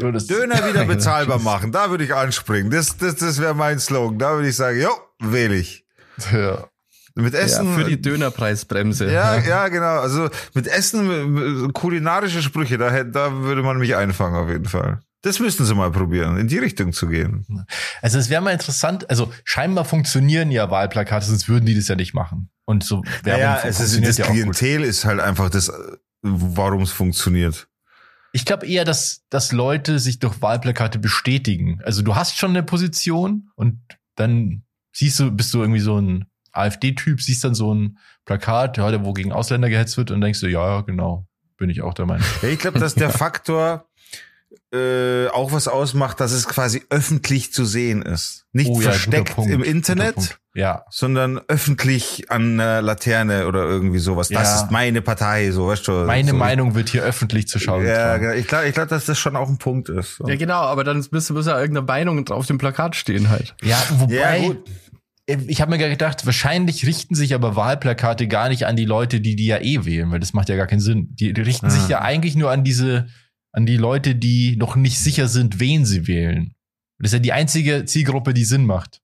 [0.00, 2.70] Döner wieder bezahlbar machen, da würde ich anspringen.
[2.70, 4.18] Das, das, das wäre mein Slogan.
[4.18, 5.84] Da würde ich sagen, jo, wähle ich.
[6.32, 6.66] Ja.
[7.16, 7.66] Mit Essen.
[7.66, 9.10] Ja, für die Dönerpreisbremse.
[9.10, 10.00] ja, ja, genau.
[10.00, 15.00] Also mit Essen, äh, kulinarische Sprüche, da, da würde man mich einfangen auf jeden Fall.
[15.22, 17.66] Das müssten sie mal probieren, in die Richtung zu gehen.
[18.02, 21.96] Also es wäre mal interessant, also scheinbar funktionieren ja Wahlplakate, sonst würden die das ja
[21.96, 22.50] nicht machen.
[22.66, 24.34] Und so Werbung Naja, es ist, das ja gut.
[24.34, 25.72] Klientel ist halt einfach das,
[26.22, 27.66] warum es funktioniert.
[28.32, 31.80] Ich glaube eher, dass, dass Leute sich durch Wahlplakate bestätigen.
[31.82, 33.80] Also du hast schon eine Position und
[34.16, 38.90] dann siehst du, bist du irgendwie so ein AfD-Typ, siehst dann so ein Plakat, ja,
[38.90, 42.06] der wo gegen Ausländer gehetzt wird und denkst du, ja, genau, bin ich auch der
[42.06, 42.26] Meinung.
[42.42, 43.86] Ja, ich glaube, dass der Faktor
[44.72, 48.46] äh, auch was ausmacht, dass es quasi öffentlich zu sehen ist.
[48.52, 50.38] Nicht Oh ja, versteckt Punkt, im Internet.
[50.54, 54.28] Ja, sondern öffentlich an einer Laterne oder irgendwie sowas.
[54.28, 54.62] Das Ja.
[54.64, 55.92] ist meine Partei, so weißt du.
[56.06, 56.36] meine so.
[56.36, 58.22] Meinung wird hier öffentlich zur Schau Ja, getragen.
[58.22, 58.34] genau.
[58.36, 60.18] ich glaube, ich glaub, dass das schon auch ein Punkt ist.
[60.26, 63.54] Ja, genau, aber dann müsste, muss ja irgendeine Meinung auf dem Plakat stehen halt.
[63.62, 64.64] Ja, wobei, Ja, gut.
[65.26, 69.34] Ich habe mir gedacht, wahrscheinlich richten sich aber Wahlplakate gar nicht an die Leute, die
[69.36, 71.08] die ja eh wählen, weil das macht ja gar keinen Sinn.
[71.16, 71.70] Die, die richten Ah.
[71.70, 73.06] sich ja eigentlich nur an diese,
[73.52, 76.54] an die Leute, die noch nicht sicher sind, wen sie wählen.
[76.98, 79.00] Das ist ja die einzige Zielgruppe, die Sinn macht.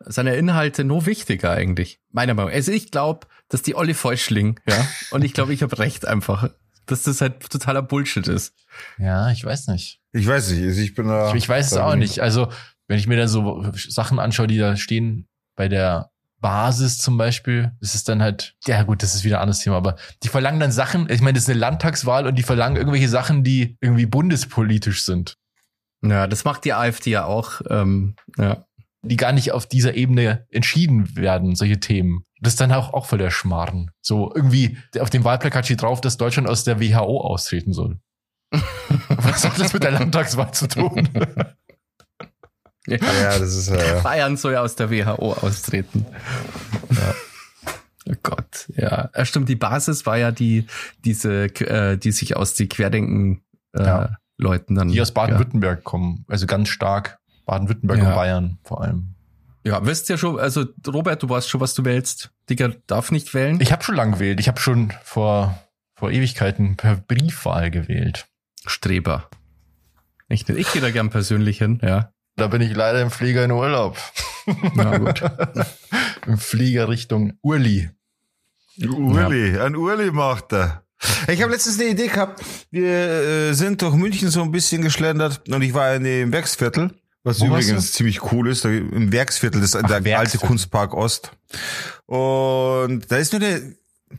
[0.00, 2.00] Seine Inhalte nur wichtiger eigentlich.
[2.12, 2.50] Meiner Meinung.
[2.50, 2.56] nach.
[2.56, 6.50] Also ich glaube, dass die Olli Fäuschling, ja, und ich glaube, ich habe recht einfach,
[6.86, 8.54] dass das halt totaler Bullshit ist.
[8.98, 10.00] Ja, ich weiß nicht.
[10.12, 11.30] Ich weiß nicht, also ich bin da.
[11.30, 12.20] Ich, ich weiß es auch nicht.
[12.20, 12.48] Also,
[12.88, 15.26] wenn ich mir dann so Sachen anschaue, die da stehen,
[15.56, 19.42] bei der Basis zum Beispiel, das ist dann halt, ja gut, das ist wieder ein
[19.42, 22.42] anderes Thema, aber die verlangen dann Sachen, ich meine, das ist eine Landtagswahl und die
[22.42, 25.38] verlangen irgendwelche Sachen, die irgendwie bundespolitisch sind,
[26.02, 27.62] Ja, das macht die AfD ja auch.
[27.68, 28.64] Ähm, ja.
[29.02, 32.24] die gar nicht auf dieser Ebene entschieden werden, solche Themen.
[32.40, 33.90] Das ist dann auch, auch voll der Schmarrn.
[34.02, 37.98] So irgendwie, auf dem Wahlplakat steht drauf, dass Deutschland aus der WHO austreten soll.
[39.08, 41.08] Was hat das mit der Landtagswahl zu tun?
[42.86, 42.96] ja.
[42.96, 46.06] Ja, das ist äh, Bayern soll ja aus der WHO austreten.
[46.90, 47.14] Ja.
[48.08, 49.10] Oh Gott, ja.
[49.14, 49.24] ja.
[49.24, 50.66] Stimmt, die Basis war ja die,
[51.04, 53.42] diese, äh, die sich aus die Querdenken
[53.76, 54.10] äh, Ja.
[54.38, 54.88] Leuten dann.
[54.88, 56.24] die aus Baden-Württemberg kommen.
[56.28, 57.18] Also ganz stark.
[57.46, 58.08] Baden-Württemberg Ja.
[58.10, 59.14] und Bayern vor allem.
[59.64, 59.72] Ja.
[59.80, 62.30] ja, wisst ihr schon, also Robert, du weißt schon, was du wählst.
[62.50, 63.60] Digga, darf nicht wählen.
[63.60, 64.38] Ich habe schon lang gewählt.
[64.38, 65.58] Ich habe schon vor,
[65.96, 68.26] vor Ewigkeiten per Briefwahl gewählt.
[68.66, 69.28] Streber.
[70.28, 72.12] Ich, ich gehe da gern persönlich hin, ja.
[72.36, 73.96] Da bin ich leider im Flieger in Urlaub.
[74.74, 75.22] Na gut.
[76.26, 77.88] Im Flieger Richtung Urli.
[78.78, 80.82] Urli, ein Urli macht er.
[81.28, 82.42] Ich habe letztens eine Idee gehabt.
[82.70, 86.90] Wir äh, sind durch München so ein bisschen geschlendert und ich war in dem Werksviertel,
[87.22, 88.64] was Wo übrigens ziemlich cool ist.
[88.64, 90.46] Da, Im Werksviertel, das ist der alte Werksviertel.
[90.46, 91.32] Kunstpark Ost.
[92.06, 93.60] Und da ist nur der,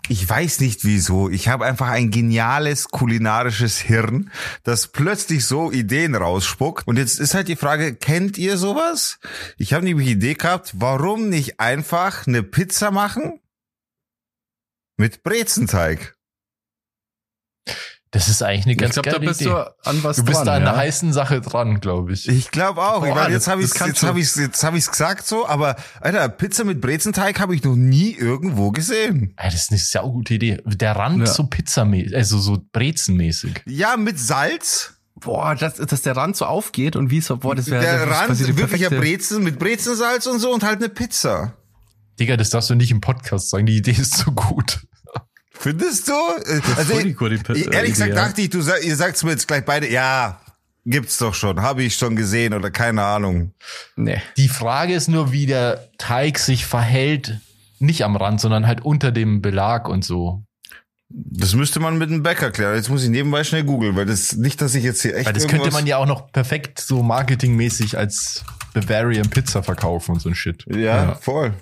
[0.08, 4.32] ich weiß nicht wieso, ich habe einfach ein geniales kulinarisches Hirn,
[4.64, 6.88] das plötzlich so Ideen rausspuckt.
[6.88, 9.20] Und jetzt ist halt die Frage, kennt ihr sowas?
[9.58, 13.40] Ich habe nämlich die Idee gehabt, warum nicht einfach eine Pizza machen?
[14.98, 16.17] Mit Brezenteig.
[18.12, 19.50] Das ist eigentlich eine Ich ganz glaube, da geile bist Idee.
[19.50, 20.70] du an was Du bist dran, da an ja.
[20.70, 22.28] einer heißen Sache dran, glaube ich.
[22.30, 23.02] Ich glaube auch.
[23.02, 25.76] Boah, ich meine, jetzt habe ich jetzt habe ich jetzt habe ich's gesagt so, aber
[26.00, 29.34] Alter, Pizza mit Brezenteig habe ich noch nie irgendwo gesehen.
[29.36, 30.62] Ey, das ist eine sehr gute Idee.
[30.66, 31.26] Der Rand Ja.
[31.26, 33.62] so pizzamäßig, also so brezenmäßig.
[33.66, 34.94] Ja, mit Salz.
[35.20, 38.40] Boah, dass, dass der Rand so aufgeht und wie so, boah, das wäre der das
[38.40, 41.54] ist Rand wirklicher Brezen mit Brezensalz und so und halt eine Pizza.
[42.20, 43.66] Digga, das darfst du nicht im Podcast sagen.
[43.66, 44.87] Die Idee ist so gut.
[45.60, 46.14] Findest du?
[46.14, 49.66] Äh, Also ich, äh, ehrlich gesagt dachte ich, du sag, ihr sagt's mir jetzt gleich
[49.66, 50.40] beide, ja,
[50.86, 53.52] gibt's doch schon, habe ich schon gesehen oder keine Ahnung.
[53.96, 54.22] Nee.
[54.38, 57.40] Die Frage ist nur, wie der Teig sich verhält.
[57.80, 60.44] Nicht am Rand, sondern halt unter dem Belag und so.
[61.10, 62.76] Das müsste man mit dem Bäcker klären.
[62.76, 65.34] Jetzt muss ich nebenbei schnell googeln, weil das nicht, dass ich jetzt hier echt Weil
[65.34, 68.44] das könnte man ja auch noch perfekt so marketingmäßig als
[68.74, 70.66] Bavarian Pizza verkaufen und so ein Shit.
[70.70, 71.16] Ja, Ja.
[71.16, 71.54] voll.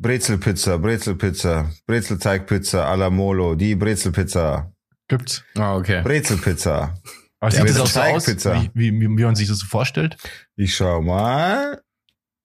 [0.00, 4.72] Brezelpizza, Brezelpizza, Brezelteigpizza alla Molo, die Brezelpizza,
[5.08, 5.44] Gibt's.
[5.56, 5.96] Ah, okay.
[5.98, 6.94] Aber Brezelpizza.
[7.42, 8.62] Ja, sieht das auch so aus, Teigpizza.
[8.74, 10.16] wie, wie, wie man sich das so vorstellt?
[10.56, 11.80] Ich schau mal.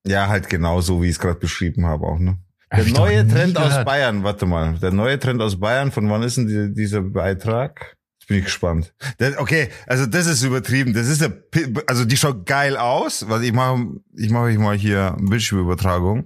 [0.07, 2.39] Ja, halt genau so, wie ich es gerade beschrieben habe auch, ne?
[2.71, 3.85] Der ich neue Trend aus gehört.
[3.85, 4.77] Bayern, warte mal.
[4.79, 7.95] Der neue Trend aus Bayern, von wann ist denn die, dieser Beitrag?
[8.19, 8.93] Jetzt bin ich gespannt.
[9.19, 10.93] Der, okay, also das ist übertrieben.
[10.93, 13.29] Das ist eine, Pi- also die schaut geil aus.
[13.29, 16.23] Was ich mache, ich mache euch mal hier eine Bildschirmübertragung.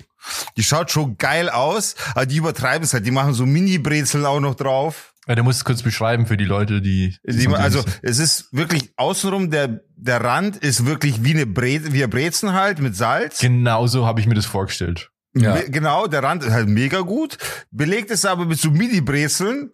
[0.57, 3.05] Die schaut schon geil aus, aber die übertreiben es halt.
[3.05, 5.13] Die machen so Mini-Brezeln auch noch drauf.
[5.27, 7.15] Ja, du musst es kurz beschreiben für die Leute, die.
[7.23, 12.03] Die, also es ist wirklich außenrum, der, der Rand ist wirklich wie eine Bre wie
[12.03, 13.39] ein Brezen halt mit Salz.
[13.39, 15.11] Genau so habe ich mir das vorgestellt.
[15.35, 15.59] Ja.
[15.67, 17.37] Genau, der Rand ist halt mega gut.
[17.69, 19.71] Belegt ist aber mit so Mini-Brezeln.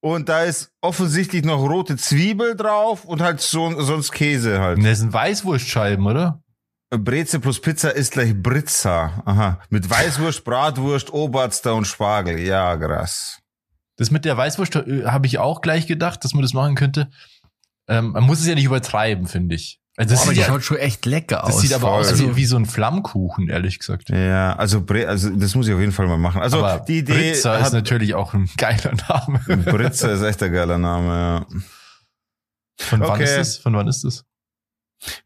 [0.00, 4.84] Und da ist offensichtlich noch rote Zwiebel drauf und halt so, sonst Käse halt.
[4.84, 6.42] Das sind Weißwurstscheiben, oder?
[6.98, 9.22] Brezel plus Pizza ist gleich Britza.
[9.24, 9.60] Aha.
[9.70, 12.38] Mit Weißwurst, Bratwurst, Oberster und Spargel.
[12.40, 13.38] Ja, krass.
[13.96, 17.10] Das mit der Weißwurst äh, habe ich auch gleich gedacht, dass man das machen könnte.
[17.88, 19.80] Ähm, man muss es ja nicht übertreiben, finde ich.
[19.96, 21.60] Also das aber sieht, die ja, schaut schon echt lecker das aus.
[21.60, 22.00] sieht aber voll.
[22.00, 24.08] aus wie, wie so ein Flammkuchen, ehrlich gesagt.
[24.08, 26.42] Ja, also, Bre also das muss ich auf jeden Fall mal machen.
[26.42, 29.38] Also aber die Idee Britza ist natürlich auch ein geiler Name.
[29.64, 31.46] Britza ist echt ein geiler Name, ja.
[32.80, 33.24] Von wann Okay.
[33.24, 33.56] ist das?
[33.58, 34.24] Von wann ist das?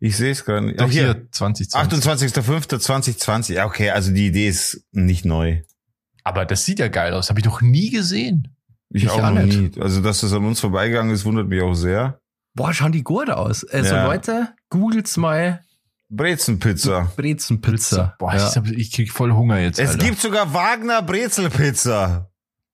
[0.01, 0.75] Ich sehe es gerade.
[0.75, 1.29] Doch Ach, hier, hier.
[1.33, 1.97] 2020.
[1.99, 3.53] 28.05.2020.
[3.55, 5.63] Ja, okay, also die Idee ist nicht neu.
[6.25, 7.31] Aber das sieht ja geil aus.
[7.31, 8.55] Habe ich noch nie gesehen.
[8.91, 9.77] Ich, Ich auch auch noch nicht.
[9.77, 9.83] nie.
[9.83, 12.21] Also, dass das an uns vorbeigegangen ist, wundert mich auch sehr.
[12.55, 13.65] Boah, schauen die gut aus.
[13.65, 14.05] Also Ja.
[14.07, 15.63] Leute, googelt's mal
[16.11, 17.13] Brezenpizza.
[17.17, 18.17] Brezenpizza.
[18.19, 18.49] Boah, ja.
[18.49, 19.79] ich, hab, ich krieg voll Hunger jetzt.
[19.79, 20.05] Es Alter.
[20.07, 22.31] gibt sogar Wagner Brezelpizza.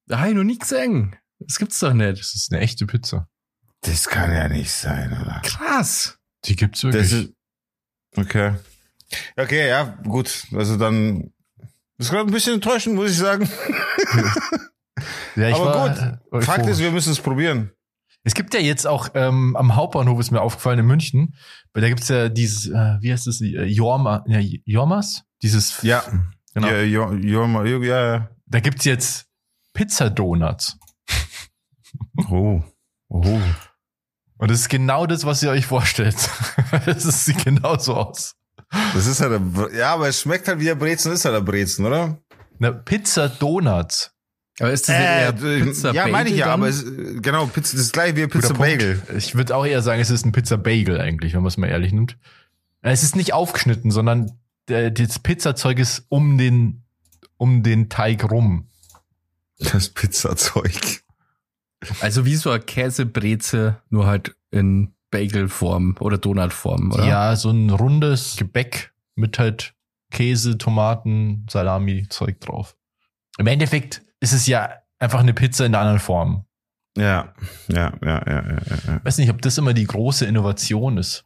[0.06, 1.16] Da hab ich noch nie gesehen.
[1.40, 2.18] Das gibt's doch nicht.
[2.20, 3.28] Das ist eine echte Pizza.
[3.80, 5.42] Das kann ja nicht sein, oder?
[5.44, 6.18] Krass.
[6.44, 7.12] Die gibt's wirklich.
[7.12, 7.32] Ist,
[8.16, 8.54] okay.
[9.36, 10.46] Okay, ja, gut.
[10.52, 11.32] Also dann,
[11.98, 13.48] das ist gerade ein bisschen enttäuschend, muss ich sagen.
[15.36, 16.44] ja, ich Aber war, gut.
[16.44, 17.70] Fakt ist, wir müssen es probieren.
[18.26, 21.34] Es gibt ja jetzt auch ähm, am Hauptbahnhof, ist mir aufgefallen, in München,
[21.74, 25.24] weil da gibt's ja dieses, äh, wie heißt das, äh, Jorma, ja, Jormas?
[25.42, 26.02] Dieses, Ja.
[26.54, 26.68] genau.
[26.68, 28.30] Ja, ja, ja, ja.
[28.46, 29.26] Da gibt's jetzt
[29.74, 30.78] Pizzadonuts.
[32.30, 32.62] Oh.
[33.08, 33.40] Oh.
[34.38, 36.16] Und das ist genau das, was ihr euch vorstellt.
[36.86, 38.34] Es sieht genauso aus.
[38.94, 41.44] Das ist halt, ein, ja, aber es schmeckt halt wie ein Brezen, ist halt ein
[41.44, 42.18] Brezen, oder?
[42.58, 44.12] Na, Pizza Donuts.
[44.60, 46.60] Aber ist das Äh, nicht eher Pizza ja, meine ich ja, dann?
[46.60, 46.84] aber es,
[47.22, 48.54] genau, Pizza, das ist gleich wie ein Pizza.
[48.54, 49.00] Bagel.
[49.16, 51.68] Ich würde auch eher sagen, es ist ein Pizza Bagel eigentlich, wenn man es mal
[51.68, 52.16] ehrlich nimmt.
[52.80, 54.32] Es ist nicht aufgeschnitten, sondern
[54.68, 56.82] der, das Pizzazeug ist um den,
[57.36, 58.68] um den Teig rum.
[59.58, 61.03] Das Pizzazeug.
[62.00, 67.06] Also wie so eine Käsebreze, nur halt in Bagelform oder Donutform, oder?
[67.06, 69.74] Ja, so ein rundes Gebäck mit halt
[70.10, 72.76] Käse, Tomaten, Salami, Zeug drauf.
[73.38, 76.46] Im Endeffekt ist es ja einfach eine Pizza in einer anderen Form.
[76.96, 77.34] Ja,
[77.68, 78.96] ja, ja, ja, ja, ja.
[78.98, 81.24] Ich weiß nicht, ob das immer die große Innovation ist.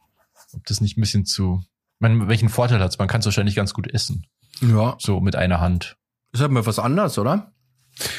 [0.53, 1.63] Ob das nicht ein bisschen zu.
[1.63, 2.97] Ich meine, welchen Vorteil hat's?
[2.97, 4.25] Man kann es wahrscheinlich ganz gut essen.
[4.61, 4.95] Ja.
[4.99, 5.97] So mit einer Hand.
[6.31, 7.53] Ist halt mal was anderes, oder?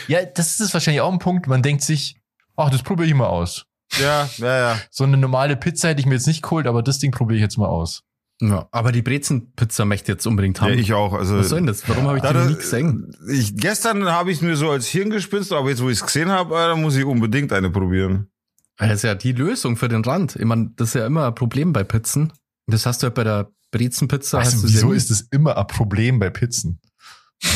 [0.06, 1.48] Ja, das ist wahrscheinlich auch ein Punkt.
[1.48, 2.19] Man denkt sich,
[2.56, 3.64] ach, das probiere ich mal aus.
[4.00, 4.80] Ja, ja, ja.
[4.90, 7.42] So eine normale Pizza hätte ich mir jetzt nicht geholt, aber das Ding probiere ich
[7.42, 8.02] jetzt mal aus.
[8.42, 8.68] Ja.
[8.70, 10.72] Aber die Brezenpizza möchte ich jetzt unbedingt haben.
[10.72, 11.12] ja ich auch.
[11.12, 11.86] Also, was soll denn das?
[11.88, 13.16] Warum habe ich die Ja, noch das- nie gesehen?
[13.30, 16.30] Ich, gestern habe ich es mir so als Hirngespinst, aber jetzt, wo ich es gesehen
[16.30, 18.30] habe, äh, muss ich unbedingt eine probieren.
[18.78, 20.36] Das ist ja die Lösung für den Rand.
[20.36, 22.32] Ich meine, das ist ja immer ein Problem bei Pizzen.
[22.66, 24.40] Das hast du halt bei der Brezenpizza.
[24.42, 26.80] Ja wieso ist das immer ein Problem bei Pizzen?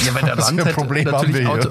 [0.05, 1.71] Ja, weil der Was Rand halt Problem natürlich wir Auto,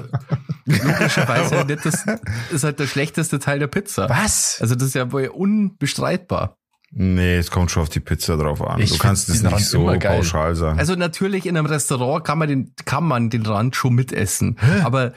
[0.66, 0.82] hier?
[0.84, 2.04] logischerweise nicht das,
[2.52, 4.08] ist halt der schlechteste Teil der Pizza.
[4.08, 4.58] Was?
[4.60, 6.56] Also das ist ja wohl unbestreitbar.
[6.96, 8.80] Nee, es kommt schon auf die Pizza drauf an.
[8.80, 10.78] Ich du kannst den nicht Rand so pauschal sagen.
[10.78, 14.58] Also natürlich in einem Restaurant kann man den, kann man den Rand schon mitessen.
[14.84, 15.12] Aber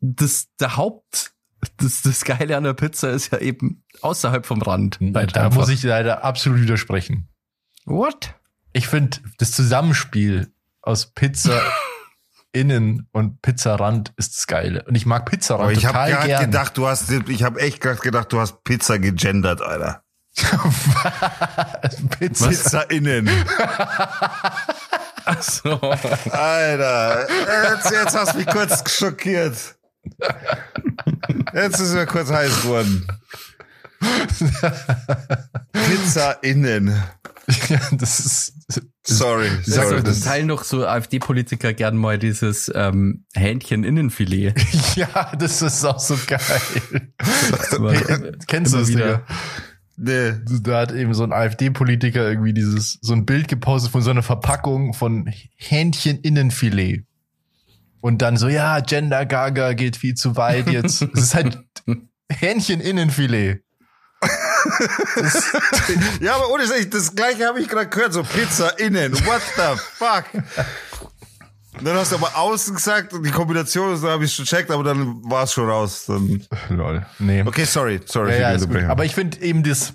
[0.00, 1.32] das, der Haupt,
[1.78, 4.98] das, das Geile an der Pizza ist ja eben außerhalb vom Rand.
[5.00, 7.28] Da, da muss ich leider absolut widersprechen.
[7.86, 8.34] What?
[8.72, 11.60] Ich finde, das Zusammenspiel aus Pizza
[12.56, 14.82] innen und Pizzarand ist das Geile.
[14.84, 16.44] Und ich mag Pizzarand aber ich habe total gerade gern.
[16.50, 20.02] gedacht, du hast, ich habe echt gerade gedacht, du hast Pizza gegendert, Alter.
[22.18, 22.48] Pizza.
[22.48, 23.30] Pizza innen.
[25.24, 25.80] Ach so.
[25.80, 29.76] Alter, jetzt, jetzt hast du mich kurz schockiert.
[31.52, 33.06] Jetzt ist mir kurz heiß geworden.
[35.72, 37.02] Pizza innen.
[37.68, 38.55] Ja, das ist.
[39.08, 39.96] Sorry, sorry.
[39.96, 44.54] das- Das teilen doch so AfD-Politiker gern mal dieses ähm, Hähnchen-Innenfilet.
[44.96, 46.40] Ja, das ist auch so geil.
[47.72, 47.92] Aber,
[48.46, 49.06] Kennst du das wieder.
[49.06, 49.26] wieder?
[49.98, 50.32] Nee.
[50.62, 54.22] Da hat eben so ein AfD-Politiker irgendwie dieses, so ein Bild gepostet von so einer
[54.22, 57.04] Verpackung von Hähnchen-Innenfilet.
[58.00, 61.02] Und dann so, ja, Gender Gaga geht viel zu weit jetzt.
[61.02, 61.58] Es ist halt
[62.30, 63.62] Hähnchen-Innenfilet.
[66.20, 69.12] Ja, aber ohne das gleiche habe ich gerade gehört, so Pizza innen.
[69.26, 70.24] What the fuck?
[71.82, 74.82] Dann hast du aber außen gesagt und die Kombination, da habe ich schon checkt, aber
[74.82, 76.06] dann war es schon raus.
[76.06, 77.04] Dann Lol.
[77.18, 77.42] Nee.
[77.44, 78.82] okay, sorry, sorry Ja, ja, ist gut.
[78.84, 79.94] Aber ich finde eben das,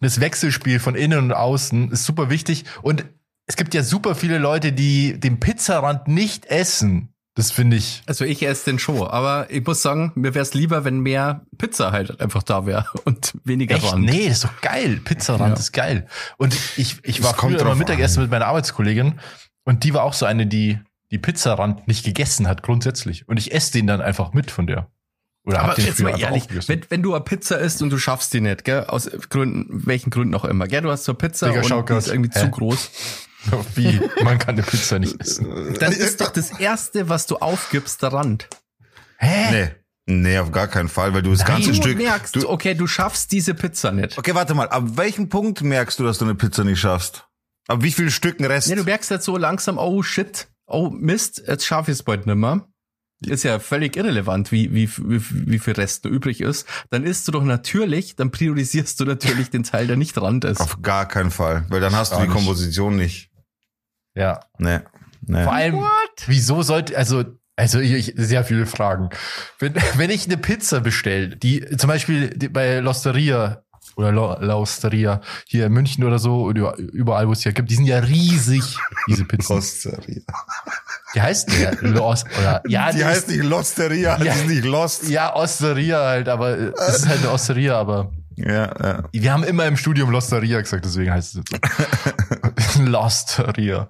[0.00, 2.64] das Wechselspiel von innen und außen ist super wichtig.
[2.82, 3.06] Und
[3.46, 7.11] es gibt ja super viele Leute, die den Pizzarand nicht essen.
[7.34, 8.02] Das finde ich.
[8.06, 11.46] Also ich esse den schon, aber ich muss sagen, mir wäre es lieber, wenn mehr
[11.56, 13.90] Pizza halt einfach da wäre und weniger Echt?
[13.90, 14.04] Rand.
[14.04, 15.00] Nee, das ist doch geil.
[15.02, 15.60] Pizzarand Ja.
[15.60, 16.06] ist geil.
[16.36, 18.24] Und ich, ich war kommt früher immer Mittagessen an.
[18.24, 19.18] mit meiner Arbeitskollegin
[19.64, 20.78] und die war auch so eine, die
[21.10, 23.28] die Pizzarand nicht gegessen hat grundsätzlich.
[23.28, 24.90] Und ich esse den dann einfach mit von der.
[25.44, 27.90] Oder hab Aber den jetzt früher mal ehrlich, wenn, wenn du eine Pizza isst und
[27.90, 31.12] du schaffst die nicht, gell, aus Gründen, welchen Gründen auch immer, gell, du hast so
[31.12, 32.40] eine Pizza Digga, schau und die ist irgendwie Hä?
[32.40, 32.90] zu groß,
[33.74, 34.00] Wie?
[34.22, 35.74] Man kann eine Pizza nicht essen.
[35.78, 38.48] dann ist doch das erste, was du aufgibst, der Rand.
[39.18, 39.50] Hä?
[39.50, 39.70] Nee.
[40.06, 41.48] Nee, auf gar keinen Fall, weil du das Nein.
[41.48, 41.96] ganze Du Stück.
[41.96, 44.18] merkst, Du, okay, du schaffst diese Pizza nicht.
[44.18, 44.68] okay, warte mal.
[44.68, 47.26] Ab welchem Punkt merkst du, dass du eine Pizza nicht schaffst?
[47.68, 48.68] Ab wie vielen Stücken Rest?
[48.68, 52.26] Ja, du merkst jetzt so langsam, oh shit, oh Mist, jetzt schaffe ich es bald
[52.26, 52.66] nimmer.
[53.24, 56.66] Ist ja völlig irrelevant, wie, wie, wie, wie viel Rest übrig ist.
[56.90, 60.60] Dann isst du doch natürlich, dann priorisierst du natürlich den Teil, der nicht Rand ist.
[60.60, 62.32] auf gar keinen Fall, weil dann hast du die nicht.
[62.32, 63.30] Komposition nicht.
[64.14, 64.40] Ja.
[64.58, 64.80] Nee.
[65.26, 65.42] nee.
[65.44, 65.84] Vor allem,
[66.26, 67.24] wieso sollte, also,
[67.56, 69.10] also ich, ich, sehr viele Fragen.
[69.58, 73.62] Wenn, wenn ich eine Pizza bestelle, die zum Beispiel die, bei Losteria
[73.96, 77.84] oder Lausteria hier in München oder so, oder überall, wo es ja gibt, die sind
[77.86, 79.56] ja riesig, diese Pizzen.
[79.56, 80.22] Losteria.
[81.14, 84.16] Die heißt ja Los, oder, ja, Die heißt nicht Losteria, Ja.
[84.16, 85.08] die ist nicht Lost.
[85.10, 89.04] ja, Osteria halt, aber äh, es ist halt eine Osteria, aber Ja, ja.
[89.12, 92.78] wir haben immer im Studium Losteria gesagt, deswegen heißt es jetzt.
[92.78, 93.88] Losteria.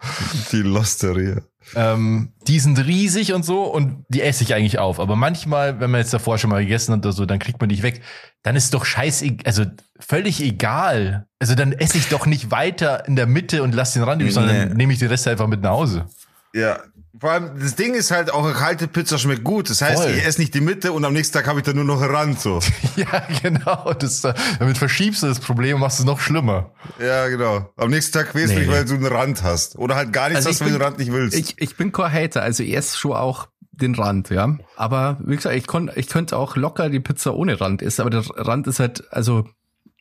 [0.51, 1.37] Die Losteria.
[1.75, 4.99] Ähm, die sind riesig und so und die esse ich eigentlich auf.
[5.01, 7.69] Aber manchmal, wenn man jetzt davor schon mal gegessen hat oder so, dann kriegt man
[7.69, 8.03] die nicht weg.
[8.43, 9.65] Dann ist doch scheiße, also
[10.01, 11.27] völlig egal.
[11.39, 14.35] Also dann esse ich doch nicht weiter in der Mitte und lass den Rand übrig,
[14.35, 14.75] sondern Nee.
[14.75, 16.07] nehme ich die Reste einfach mit nach Hause.
[16.55, 16.81] Ja.
[17.21, 19.69] Vor allem, das Ding ist halt, auch eine kalte Pizza schmeckt gut.
[19.69, 20.13] Das heißt, Voll.
[20.13, 22.15] ich esse nicht die Mitte und am nächsten Tag habe ich dann nur noch einen
[22.15, 22.59] Rand, so.
[22.97, 23.93] ja, genau.
[23.93, 26.73] Das, äh, damit verschiebst du das Problem und machst es noch schlimmer.
[26.99, 27.71] Ja, genau.
[27.77, 28.65] Am nächsten Tag quälst du Nee.
[28.65, 29.77] dich, weil du einen Rand hast.
[29.77, 31.37] Oder halt gar nichts Also hast, ich wenn du bin- den Rand nicht willst.
[31.37, 34.57] Ich, ich bin kein Hater, also ich esse schon auch den Rand, ja.
[34.77, 38.11] Aber wie gesagt, ich, kon, ich könnte auch locker die Pizza ohne Rand essen, aber
[38.11, 39.47] der Rand ist halt, also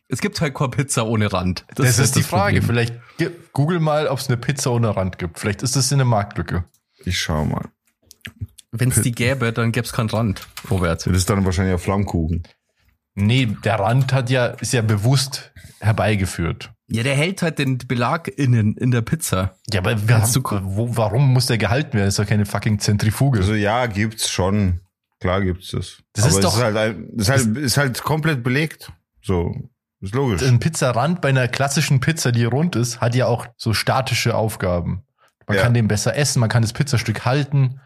[0.07, 1.65] es gibt halt keine Pizza ohne Rand.
[1.75, 2.61] Das, ist halt die Frage.
[2.61, 2.87] Problem.
[3.17, 5.39] Vielleicht google mal, ob es eine Pizza ohne Rand gibt.
[5.39, 6.63] Vielleicht ist das eine Marktlücke.
[7.05, 7.65] Ich schau mal.
[8.71, 11.03] Wenn es die gäbe, dann gäbe es keinen Rand vorwärts.
[11.03, 12.43] Das ist dann wahrscheinlich ein Flammkuchen.
[13.15, 16.71] Nee, der Rand hat ja, ist ja bewusst herbeigeführt.
[16.87, 19.55] Ja, der hält halt den Belag innen in der Pizza.
[19.71, 22.05] Ja, aber haben, du- wo, warum muss der gehalten werden?
[22.05, 23.39] Das ist doch keine fucking Zentrifuge.
[23.39, 24.79] Also ja, gibt's schon.
[25.19, 26.01] Klar gibt's das.
[26.13, 28.91] Das ist Aber doch- es ist halt, ein, ist halt, ist halt komplett belegt.
[29.21, 29.53] So.
[30.01, 30.41] Ist logisch.
[30.41, 35.03] ein Pizzarand bei einer klassischen Pizza, die rund ist, hat ja auch so statische Aufgaben.
[35.47, 35.63] Man Ja.
[35.63, 37.79] kann den besser essen, man kann das Pizzastück halten.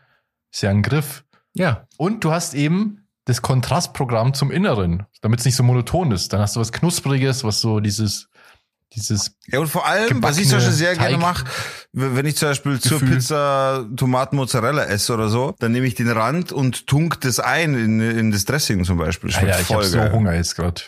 [0.52, 1.24] Ist ja ein Griff.
[1.54, 1.88] Ja.
[1.98, 6.32] Und du hast eben das Kontrastprogramm zum Inneren, damit es nicht so monoton ist.
[6.34, 8.28] Dann hast du was Knuspriges, was so dieses,
[8.94, 11.46] dieses, Ja, und vor allem, was ich zum Beispiel sehr gerne Teig- mache,
[11.92, 13.16] wenn ich zum Beispiel zur Gefühl.
[13.18, 17.74] Pizza Tomaten Mozzarella esse oder so, dann nehme ich den Rand und tunk das ein
[17.74, 19.32] in, in das Dressing zum Beispiel.
[19.32, 20.12] Schmeckt Alter, ich habe voll so geil.
[20.12, 20.82] Hunger jetzt gerade.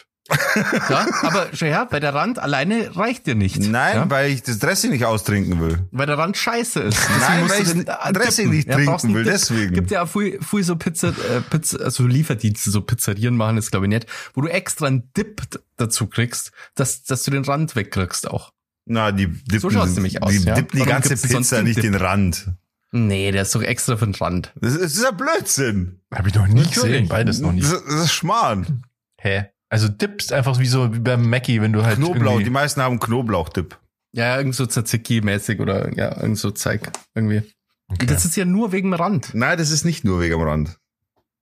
[0.89, 3.59] Ja, aber schau her, weil der Rand alleine reicht dir nicht.
[3.59, 4.09] Nein, ja?
[4.09, 5.79] weil ich das Dressing nicht austrinken will.
[5.91, 6.97] weil der Rand scheiße ist.
[6.97, 8.57] Deswegen Nein, musst weil du ich den, das äh, Dressing dippen.
[8.57, 9.73] nicht Ja, trinken will, deswegen.
[9.73, 13.71] Gibt ja auch viel, viel so Pizza, äh, Pizza, also Lieferdienste, so Pizzerien machen das
[13.71, 15.41] glaube ich nicht, wo du extra einen Dip
[15.77, 18.51] dazu kriegst, dass, dass du den Rand wegkriegst auch.
[18.85, 20.55] Na, die dippen, So schaut's nämlich aus, die ja.
[20.55, 21.83] dippen die Warum ganze Pizza, nicht Dip?
[21.83, 22.51] den Rand.
[22.93, 24.53] Nee, der ist doch extra für den Rand.
[24.55, 25.99] Das ist, das ist ja Blödsinn.
[26.13, 26.73] Habe ich noch nie Natürlich.
[26.75, 27.59] gesehen, beides noch nie.
[27.61, 28.83] Das, das ist Schmarrn.
[29.19, 29.47] Hä?
[29.69, 32.99] Also dippst einfach wie so wie beim Mackie, wenn du halt Knoblauch, die meisten haben
[32.99, 33.77] Knoblauchdip.
[34.13, 37.43] Ja, irgend so Tzatziki-mäßig oder ja, irgend so Zeig irgendwie.
[37.89, 38.05] Okay.
[38.05, 39.33] Das ist ja nur wegen dem Rand.
[39.33, 40.77] Nein, das ist nicht nur wegen dem Rand.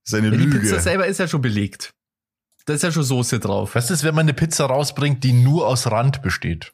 [0.04, 0.60] Das ist eine Ja, die Lüge.
[0.60, 1.94] Pizza selber ist ja schon belegt.
[2.66, 3.76] Da ist ja schon Soße drauf.
[3.76, 6.74] Was ist, wenn man eine Pizza rausbringt, die nur aus Rand besteht?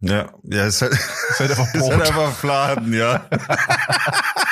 [0.00, 1.92] Ja, ja, ist halt, ist halt einfach ist Brot.
[1.92, 3.28] halt einfach Fladen, ja.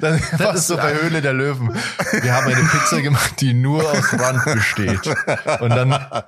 [0.00, 1.74] Dann war ist es so bei Höhle der Löwen.
[2.22, 5.06] Wir haben eine Pizza gemacht, die nur aus Rand besteht.
[5.60, 6.24] Und dann, Wir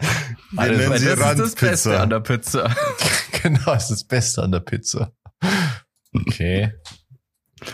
[0.56, 2.02] Alles- nennen sie das ist das Beste Randpizza.
[2.02, 2.76] an der Pizza.
[3.42, 5.12] genau, ist das Beste an der Pizza.
[6.14, 6.72] Okay.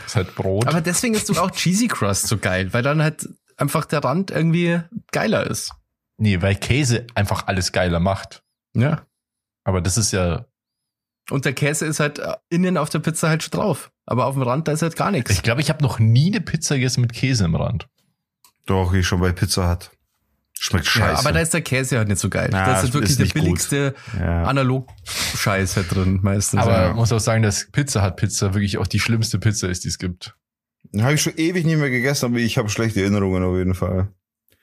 [0.07, 0.67] Ist halt Brot.
[0.67, 4.31] Aber deswegen ist doch auch Cheesy Crust so geil, weil dann halt einfach der Rand
[4.31, 4.81] irgendwie
[5.13, 5.73] geiler ist.
[6.17, 8.43] nee, weil Käse einfach alles geiler macht.
[8.75, 9.07] Ja.
[9.65, 10.47] Aber das ist ja,
[11.31, 13.91] Und der Käse ist halt innen auf der Pizza halt schon drauf.
[14.07, 15.31] Aber auf dem Rand, da ist halt gar nichts.
[15.31, 17.88] ich glaube, ich habe noch nie eine Pizza gegessen mit Käse im Rand.
[18.67, 19.90] Doch, ich schon bei Pizza hat.
[20.59, 21.13] Schmeckt scheiße.
[21.13, 22.48] Ja, aber da ist der Käse halt nicht so geil.
[22.52, 23.42] Na, da ist halt ist wirklich der nicht gut.
[23.42, 24.44] billigste ja.
[24.44, 26.61] Analog-Scheiß halt drin meistens.
[26.61, 26.88] Aber ja.
[26.88, 29.88] man muss auch sagen, dass Pizza hat Pizza wirklich auch die schlimmste Pizza ist, die
[29.88, 30.37] es gibt.
[30.96, 34.09] Habe ich schon ewig nicht mehr gegessen, aber ich habe schlechte Erinnerungen auf jeden Fall.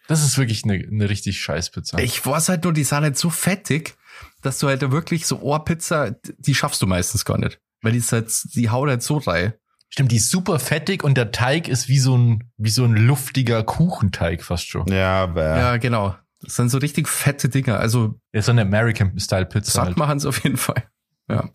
[0.08, 2.00] Das ist wirklich eine, eine richtig scheiß Pizza.
[2.00, 3.96] Ich weiß halt nur, die sind halt so fettig,
[4.42, 7.60] dass du halt da wirklich so Ohrpizza, die schaffst du meistens gar nicht.
[7.82, 9.54] Weil die ist halt, die haut halt so rein.
[9.90, 12.96] Stimmt, die ist super fettig und der Teig ist wie so ein, wie so ein
[12.96, 14.88] luftiger Kuchenteig fast schon.
[14.88, 15.42] Ja, bäh.
[15.42, 16.16] Ja, genau.
[16.42, 17.78] Das sind so richtig fette Dinger.
[17.80, 19.72] Also Ja, so eine American-Style-Pizza.
[19.72, 19.98] satt Halt.
[19.98, 20.84] machen es auf jeden Fall.
[21.30, 21.50] Ja.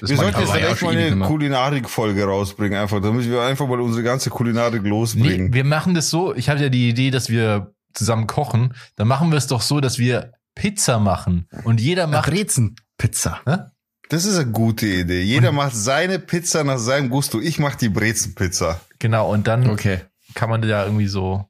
[0.00, 1.24] Das wir sollten jetzt aber schon mal eine.
[1.26, 5.52] Kulinarik-Folge rausbringen, einfach, damit wir einfach mal unsere ganze Kulinarik Nee, losbringen.
[5.54, 8.74] wir machen das so, ich hatte ja die Idee, dass wir zusammen kochen.
[8.96, 11.48] Dann machen wir es doch so, dass wir Pizza machen.
[11.64, 12.28] Und jeder macht.
[12.30, 13.40] Brezenpizza.
[14.10, 15.22] Das ist eine gute Idee.
[15.22, 17.40] Jeder macht seine Pizza nach seinem Gusto.
[17.40, 18.80] Ich mache die Brezenpizza.
[18.98, 20.00] Genau, und dann Okay.
[20.34, 21.46] kann man da irgendwie so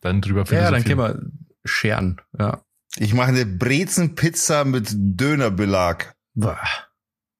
[0.00, 1.20] dann drüber Ja, dann können wir
[1.64, 2.20] scheren.
[2.38, 2.60] Ja.
[2.96, 6.14] Ich mache eine Brezenpizza mit Dönerbelag.
[6.34, 6.58] Boah.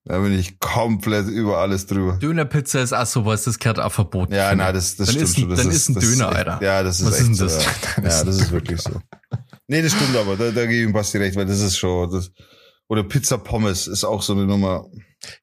[0.05, 2.17] Da bin ich komplett über alles drüber.
[2.17, 4.33] Dönerpizza ist auch sowas, das gehört auch verboten.
[4.33, 5.49] Ja, na, das, das Dann stimmt ist schon.
[5.51, 6.59] Das dann ist ein das Döner, echt, Alter.
[6.65, 7.65] Ja, das ist Was echt ist so, das?
[7.65, 7.73] Ja.
[8.03, 9.01] ja, das ist wirklich so.
[9.67, 10.37] Nee, das stimmt aber.
[10.37, 12.31] Da, da gebe ich ihm Basti recht, weil das ist schon, das,
[12.89, 14.87] oder Pizza Pommes ist auch so eine Nummer.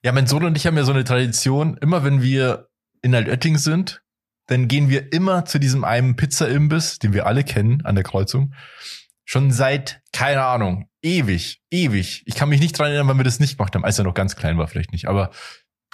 [0.03, 2.69] Ja, mein Sohn und ich haben ja so eine Tradition, immer wenn wir
[3.01, 4.01] in Altötting sind,
[4.47, 8.53] dann gehen wir immer zu diesem einen Pizza-Imbiss, den wir alle kennen an der Kreuzung.
[9.25, 12.23] Schon seit, keine Ahnung, ewig, ewig.
[12.27, 14.13] Ich kann mich nicht dran erinnern, wann wir das nicht gemacht haben, als er noch
[14.13, 15.07] ganz klein war, vielleicht nicht.
[15.07, 15.31] Aber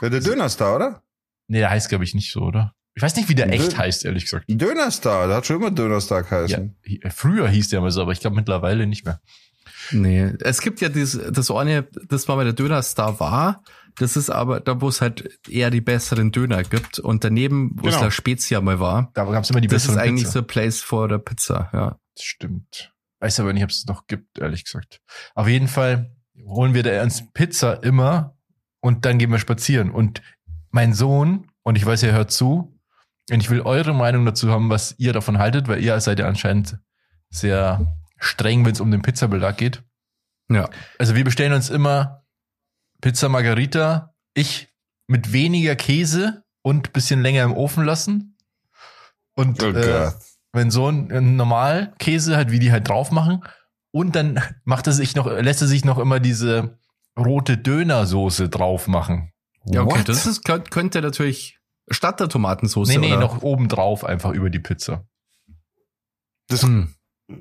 [0.01, 1.03] Ja, der Dönerstar, oder?
[1.47, 2.73] nee, der heißt, glaube ich, nicht so, oder?
[2.93, 4.45] Ich weiß nicht, wie der Dö- echt heißt, ehrlich gesagt.
[4.49, 6.77] Dönerstar, der hat schon immer Dönerstar Ja, geheißen.
[6.85, 9.21] hi- früher hieß der mal so, aber ich glaube mittlerweile nicht mehr.
[9.91, 13.63] Nee, es gibt ja dieses, das eine, das war bei der Dönerstar war,
[13.95, 17.87] das ist aber da, wo es halt eher die besseren Döner gibt und daneben, wo
[17.87, 18.05] es Genau.
[18.05, 20.39] da Spezia mal war, Da gab es immer die das ist besseren eigentlich Pizza.
[20.39, 21.97] so Place for the Pizza, ja.
[22.15, 22.93] Das stimmt.
[23.19, 25.01] Weiß aber nicht, ob es noch gibt, ehrlich gesagt.
[25.35, 26.15] Auf jeden Fall
[26.45, 28.35] holen wir da uns Pizza immer
[28.79, 29.91] und dann gehen wir spazieren.
[29.91, 30.21] Und
[30.71, 32.77] mein Sohn, und ich weiß, er hört zu,
[33.29, 36.27] und ich will eure Meinung dazu haben, was ihr davon haltet, weil ihr seid ja
[36.27, 36.79] anscheinend
[37.29, 39.84] sehr streng, wenn es um den Pizzabelag geht.
[40.49, 40.69] Ja.
[40.99, 42.24] Also wir bestellen uns immer
[43.01, 44.69] Pizza Margarita, ich
[45.07, 48.38] mit weniger Käse und bisschen länger im Ofen lassen.
[49.34, 50.15] Und Oh äh, Gott.
[50.53, 53.43] mein Sohn einen normal Käse halt, wie die halt drauf machen.
[53.91, 56.78] Und dann macht er sich noch, lässt er sich noch immer diese
[57.17, 59.34] rote Dönersoße drauf machen.
[59.65, 60.09] Ja, okay, What?
[60.09, 61.59] das ist, könnt- könnte natürlich
[61.89, 63.19] statt der Tomatensauce Nee, nee, oder?
[63.22, 65.05] noch oben drauf einfach über die Pizza.
[66.47, 66.93] Das, Hm.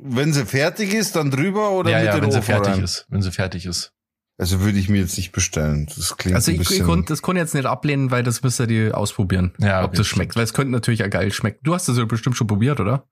[0.03, 2.84] Wenn sie fertig ist, dann drüber oder ja, mit ja, den wenn sie fertig rein?
[2.84, 3.07] ist.
[3.09, 3.93] Wenn sie fertig ist.
[4.38, 5.86] Also würde ich mir jetzt nicht bestellen.
[5.95, 6.86] Das klingt Also ein ich, ich bisschen.
[6.86, 10.07] konnte das konnte jetzt nicht ablehnen, weil das müsst ihr die ausprobieren, Ja, ob das
[10.07, 10.34] schmeckt.
[10.36, 11.59] Weil es könnte natürlich auch geil schmecken.
[11.62, 13.07] Du hast das ja bestimmt schon probiert, oder?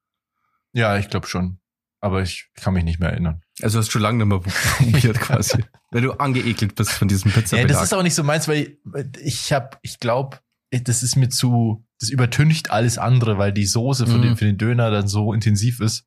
[0.73, 1.59] Ja, ich glaube schon.
[2.01, 3.43] Aber ich kann mich nicht mehr erinnern.
[3.61, 4.39] Also hast du schon lange nicht mehr
[4.93, 5.65] probiert quasi.
[5.91, 7.69] Weil du angeekelt bist von diesem Ja, Pizzabelag.
[7.69, 8.79] das ist auch nicht so meins, weil
[9.23, 10.39] ich habe, ich glaube,
[10.71, 14.23] das ist mir zu, das übertüncht alles andere, weil die Soße für, Mhm.
[14.23, 16.05] den, für den Döner dann so intensiv ist.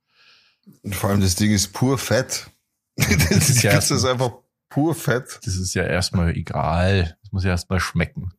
[0.84, 2.48] Und vor allem das Ding ist pur Fett.
[2.98, 4.32] das ist ja- das ist einfach
[4.70, 5.40] pur Fett.
[5.44, 7.18] Das ist ja erstmal egal.
[7.24, 8.32] Das muss ja erstmal schmecken.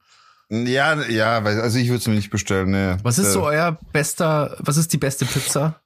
[0.51, 2.70] Ja, ja, also ich würde es mir nicht bestellen.
[2.73, 2.97] Nee.
[3.03, 5.81] was ist Äh, so euer bester, was ist die beste Pizza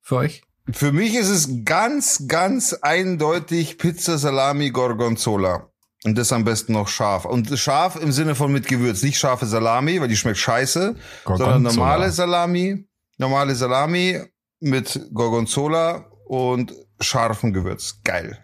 [0.00, 0.42] für euch?
[0.70, 5.68] Für mich ist es ganz, ganz eindeutig Pizza Salami Gorgonzola.
[6.04, 7.24] Und das am besten noch scharf.
[7.24, 9.02] Und scharf im Sinne von mit Gewürz.
[9.02, 11.58] Nicht scharfe Salami, weil die schmeckt scheiße, sondern Gorgonzola.
[11.58, 12.88] normale Salami.
[13.18, 14.20] Normale Salami
[14.62, 18.00] mit Gorgonzola und scharfem Gewürz.
[18.04, 18.38] Geil.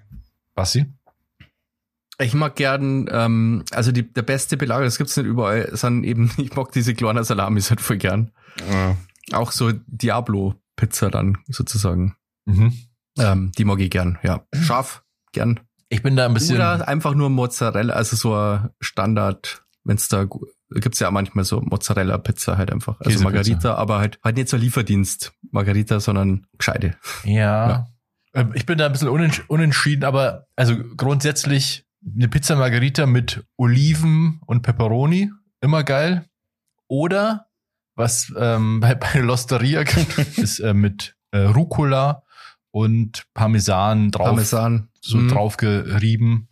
[0.54, 0.86] Basti?
[2.20, 6.32] Ich mag gern, ähm, also die, der beste Belag, das gibt's nicht überall, sind eben,
[6.38, 8.32] ich mag diese kleinen Salamis halt voll gern.
[8.68, 8.96] Ja.
[9.32, 12.16] Auch so Diablo-Pizza dann sozusagen.
[12.46, 12.72] Mhm.
[13.18, 14.44] Ähm, die mag ich gern, ja.
[14.52, 15.60] Scharf, gern.
[15.88, 16.56] Ich bin da ein bisschen.
[16.56, 20.26] Oder einfach nur Mozzarella, also so ein Standard, wenn's da,
[20.70, 23.00] gibt's ja auch manchmal so Mozzarella-Pizza halt einfach.
[23.00, 23.22] Also.
[23.22, 26.96] Margarita, aber halt, halt nicht so Lieferdienst Margarita, sondern gescheite.
[27.24, 27.86] Ja.
[28.34, 33.44] Ähm, Ich bin da ein bisschen unentsch unentschieden, aber also grundsätzlich eine Pizza Margarita mit
[33.56, 36.26] Oliven und Pepperoni, immer geil.
[36.86, 37.46] Oder
[37.96, 42.22] was ähm, bei, bei Losteria gibt, ist äh, mit äh, Rucola
[42.70, 44.88] und Parmesan drauf, Parmesan.
[45.00, 45.28] so Mhm.
[45.28, 46.48] drauf gerieben.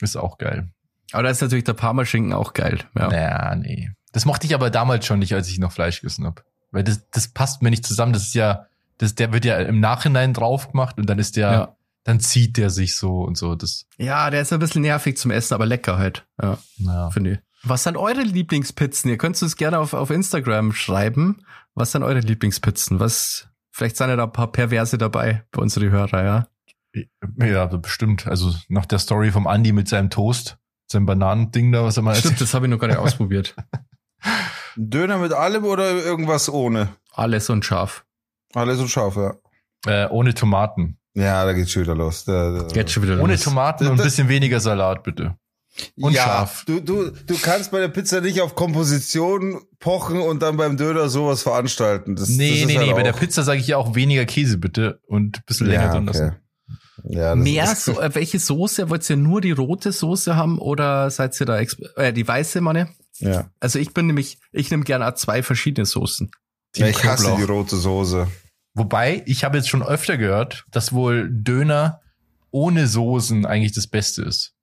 [0.00, 0.70] Ist auch geil.
[1.12, 2.80] Aber da ist natürlich der Parmaschinken auch geil.
[2.96, 3.08] Ja.
[3.08, 3.90] Naja, nee.
[4.12, 6.42] Das mochte ich aber damals schon nicht, als ich noch Fleisch gegessen habe.
[6.72, 8.12] Weil das, das passt mir nicht zusammen.
[8.12, 8.66] Das ist ja,
[8.98, 11.76] das, der wird ja im Nachhinein drauf gemacht und dann ist der, Ja.
[12.04, 13.54] dann zieht der sich so und so.
[13.54, 16.26] Das, ja, der ist ein bisschen nervig zum Essen, aber lecker halt.
[16.42, 17.10] Ja, ja.
[17.10, 17.38] finde ich.
[17.62, 19.10] Was sind eure Lieblingspizzen?
[19.10, 21.44] Ihr könnt es gerne auf, auf Instagram schreiben.
[21.74, 23.00] Was sind eure Lieblingspizzen?
[23.00, 26.46] Was, vielleicht sind ja da ein paar Perverse dabei bei unseren Hörer, ja.
[27.38, 28.26] Ja, bestimmt.
[28.26, 30.58] Also nach der Story vom Andi mit seinem Toast,
[30.90, 32.40] seinem Bananending da, was er mal Stimmt, erzählt.
[32.48, 33.54] das habe ich noch gar nicht ausprobiert.
[34.76, 36.88] Döner mit allem oder irgendwas ohne?
[37.12, 38.04] Alles und scharf.
[38.54, 39.34] Alles so scharf, ja.
[39.86, 40.98] Äh, ohne Tomaten.
[41.14, 42.24] Ja, da geht's schon wieder los.
[42.24, 43.42] Da, da, Jetzt schon wieder Ohne los.
[43.42, 45.36] Tomaten Das- und ein bisschen weniger Salat, bitte.
[45.96, 46.64] Und ja, scharf.
[46.66, 51.08] Du, du, du kannst bei der Pizza nicht auf Komposition pochen und dann beim Döner
[51.08, 52.16] sowas veranstalten.
[52.16, 52.92] Das, Nee, das ist nee, halt nee.
[52.94, 55.92] Bei der Pizza sage ich ja auch weniger Käse bitte und ein bisschen länger ja,
[55.92, 56.36] drin lassen.
[57.04, 58.90] Ja, das Mehr so, äh, welche Soße?
[58.90, 62.88] Wollt ihr nur die rote Soße haben oder seid ihr da, äh, die weiße, meine?
[63.18, 63.50] Ja.
[63.60, 66.30] Also ich bin nämlich, ich nehme gerne zwei verschiedene Soßen.
[66.76, 67.38] ja, ich hasse Knoblauch.
[67.46, 68.26] die rote Soße.
[68.74, 72.00] Wobei, ich habe jetzt schon öfter gehört, dass wohl Döner
[72.50, 74.54] ohne Soßen eigentlich das Beste ist.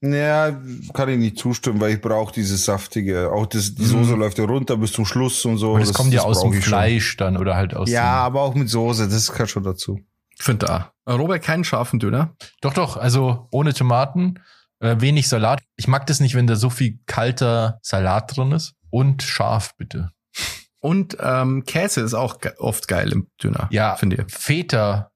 [0.00, 0.58] Ja,
[0.94, 3.30] kann ich nicht zustimmen, weil ich brauche dieses saftige.
[3.30, 3.86] Auch das, die Mhm.
[3.86, 5.72] Soße läuft ja runter bis zum Schluss und so.
[5.72, 6.68] Und das, kommt ja aus dem ich schon.
[6.70, 10.00] Fleisch dann oder halt aus Ja, dem, aber auch mit Soße, das gehört schon dazu.
[10.40, 10.92] Ich finde da.
[11.06, 12.34] Robert, keinen scharfen Döner.
[12.62, 14.40] Doch, doch, also ohne Tomaten,
[14.78, 15.60] äh, wenig Salat.
[15.76, 18.72] Ich mag das nicht, wenn da so viel kalter Salat drin ist.
[18.88, 20.12] Und scharf, bitte.
[20.78, 23.68] Und ähm, Käse ist auch ge oft geil im Döner.
[23.70, 24.34] Ja, finde ich.
[24.34, 25.10] Feta.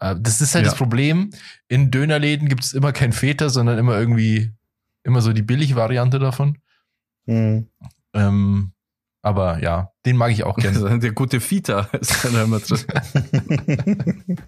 [0.00, 0.70] Äh, das ist halt Ja.
[0.70, 1.30] das Problem.
[1.68, 4.50] In Dönerläden gibt es immer kein Feta, sondern immer irgendwie,
[5.02, 6.56] immer so die Billigvariante davon.
[7.26, 7.68] Mhm.
[8.14, 8.72] Ähm,
[9.20, 10.98] aber ja, den mag ich auch gerne.
[11.00, 12.78] Der gute Fita ist da immer drin.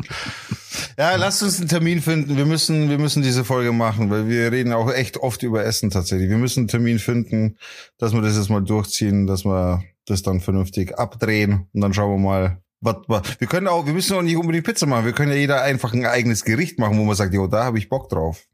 [0.99, 2.37] Ja, lasst uns einen Termin finden.
[2.37, 5.91] Wir müssen, wir müssen diese Folge machen, weil wir reden auch echt oft über Essen
[5.91, 6.31] tatsächlich.
[6.31, 7.57] Wir müssen einen Termin finden,
[7.99, 12.13] dass wir das jetzt mal durchziehen, dass wir das dann vernünftig abdrehen und dann schauen
[12.13, 12.63] wir mal.
[12.81, 13.41] Was, was.
[13.41, 15.07] Wir können auch, wir müssen auch nicht unbedingt Pizza machen.
[15.07, 17.79] Wir können ja jeder einfach ein eigenes Gericht machen, wo man sagt, jo, da habe
[17.79, 18.45] ich Bock drauf.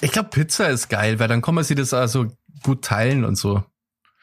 [0.00, 2.26] Ich glaube, Pizza ist geil, weil dann kann man sich das also
[2.62, 3.62] gut teilen und so.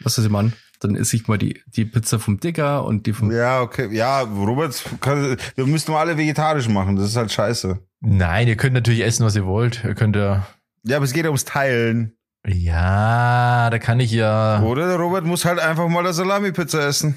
[0.01, 0.51] Was ist ich meine?
[0.79, 3.31] Dann esse ich mal die, die Pizza vom Digger und die vom.
[3.31, 3.89] Ja, okay.
[3.91, 6.95] Ja, Robert, kann, wir müssten mal alle vegetarisch machen.
[6.95, 7.79] Das ist halt scheiße.
[8.01, 9.83] Nein, ihr könnt natürlich essen, was ihr wollt.
[9.83, 10.47] Ihr könnt ja.
[10.83, 12.13] Ja, aber es geht ja ums Teilen.
[12.47, 14.61] Ja, da kann ich ja.
[14.63, 17.15] Oder der Robert muss halt einfach mal eine Salami-Pizza essen.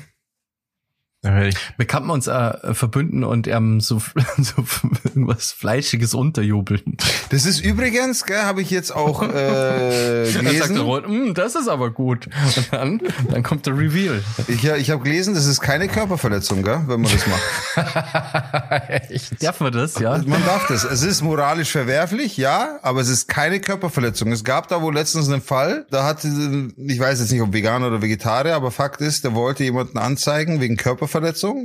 [1.25, 4.03] Wir kann man uns äh, verbünden und ähm, so,
[4.39, 4.65] so
[5.05, 6.97] irgendwas Fleischiges unterjubeln.
[7.31, 9.29] Das ist übrigens, gell, habe ich jetzt auch äh,
[10.33, 10.79] Dann sagt der gelesen.
[10.79, 12.29] Rot, "Mm, das ist aber gut.
[12.57, 13.01] Und dann,
[13.31, 14.21] dann kommt der Reveal.
[14.49, 18.91] Ich, ja, ich habe gelesen, das ist keine Körperverletzung, gell, wenn man das macht.
[19.11, 19.41] Echt?
[19.45, 20.19] Darf man das, ja?
[20.27, 20.83] Man darf das.
[20.83, 24.33] Es ist moralisch verwerflich, ja, aber es ist keine Körperverletzung.
[24.33, 27.87] Es gab da wohl letztens einen Fall, da hat, ich weiß jetzt nicht, ob Veganer
[27.87, 31.12] oder Vegetarier, aber Fakt ist, der wollte jemanden anzeigen wegen Körperverletzung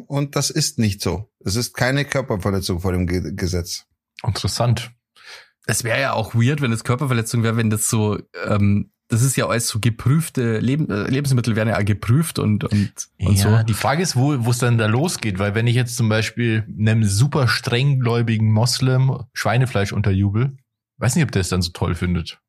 [0.08, 1.30] und das ist nicht so.
[1.44, 3.86] Es ist keine Körperverletzung vor dem Ge Gesetz.
[4.26, 4.92] Interessant.
[5.66, 9.36] Es wäre ja auch weird, wenn es Körperverletzung wäre, wenn das so, ähm, das ist
[9.36, 13.60] ja alles so geprüfte Leben, äh, Lebensmittel werden ja auch geprüft und, und, und ja,
[13.60, 13.64] so.
[13.64, 16.66] die Frage ist, wo wo es dann da losgeht, weil wenn ich jetzt zum Beispiel
[16.80, 20.58] einem super strenggläubigen Moslem Schweinefleisch unterjubel,
[20.98, 22.40] weiß nicht, ob der es dann so toll findet.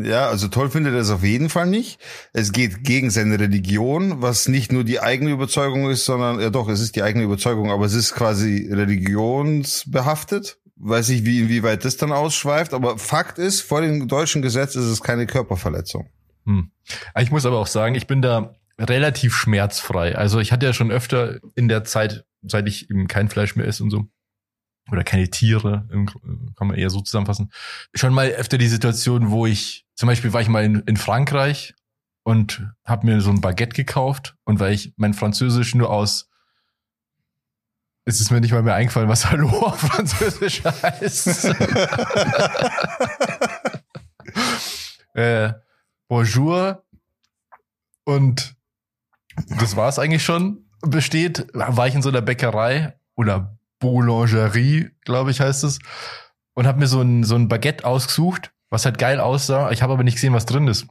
[0.00, 2.00] Ja, also toll findet er es auf jeden Fall nicht.
[2.32, 6.68] Es geht gegen seine Religion, was nicht nur die eigene Überzeugung ist, sondern, ja doch,
[6.68, 10.58] es ist die eigene Überzeugung, aber es ist quasi religionsbehaftet.
[10.76, 14.84] Weiß ich, wie, inwieweit das dann ausschweift, aber Fakt ist, vor dem deutschen Gesetz ist
[14.84, 16.08] es keine Körperverletzung.
[16.44, 16.70] Hm.
[17.18, 20.14] Ich muss aber auch sagen, ich bin da relativ schmerzfrei.
[20.14, 23.66] Also ich hatte ja schon öfter in der Zeit, seit ich eben kein Fleisch mehr
[23.66, 24.06] esse und so,
[24.92, 25.88] oder keine Tiere,
[26.56, 27.50] kann man eher so zusammenfassen,
[27.94, 31.74] schon mal öfter die Situation, wo ich, zum Beispiel war ich mal in, in Frankreich
[32.22, 36.30] und habe mir so ein Baguette gekauft und weil ich mein Französisch nur aus
[38.04, 41.46] es ist mir nicht mal mehr eingefallen, was Hallo auf Französisch heißt.
[45.14, 45.52] äh,
[46.06, 46.84] bonjour.
[48.04, 48.54] Und
[49.58, 50.70] das war es eigentlich schon.
[50.80, 55.80] Besteht, war ich in so einer Bäckerei oder Boulangerie, glaube ich, heißt es.
[56.54, 59.70] Und habe mir so ein, so ein Baguette ausgesucht, was halt geil aussah.
[59.70, 60.86] Ich habe aber nicht gesehen, was drin ist.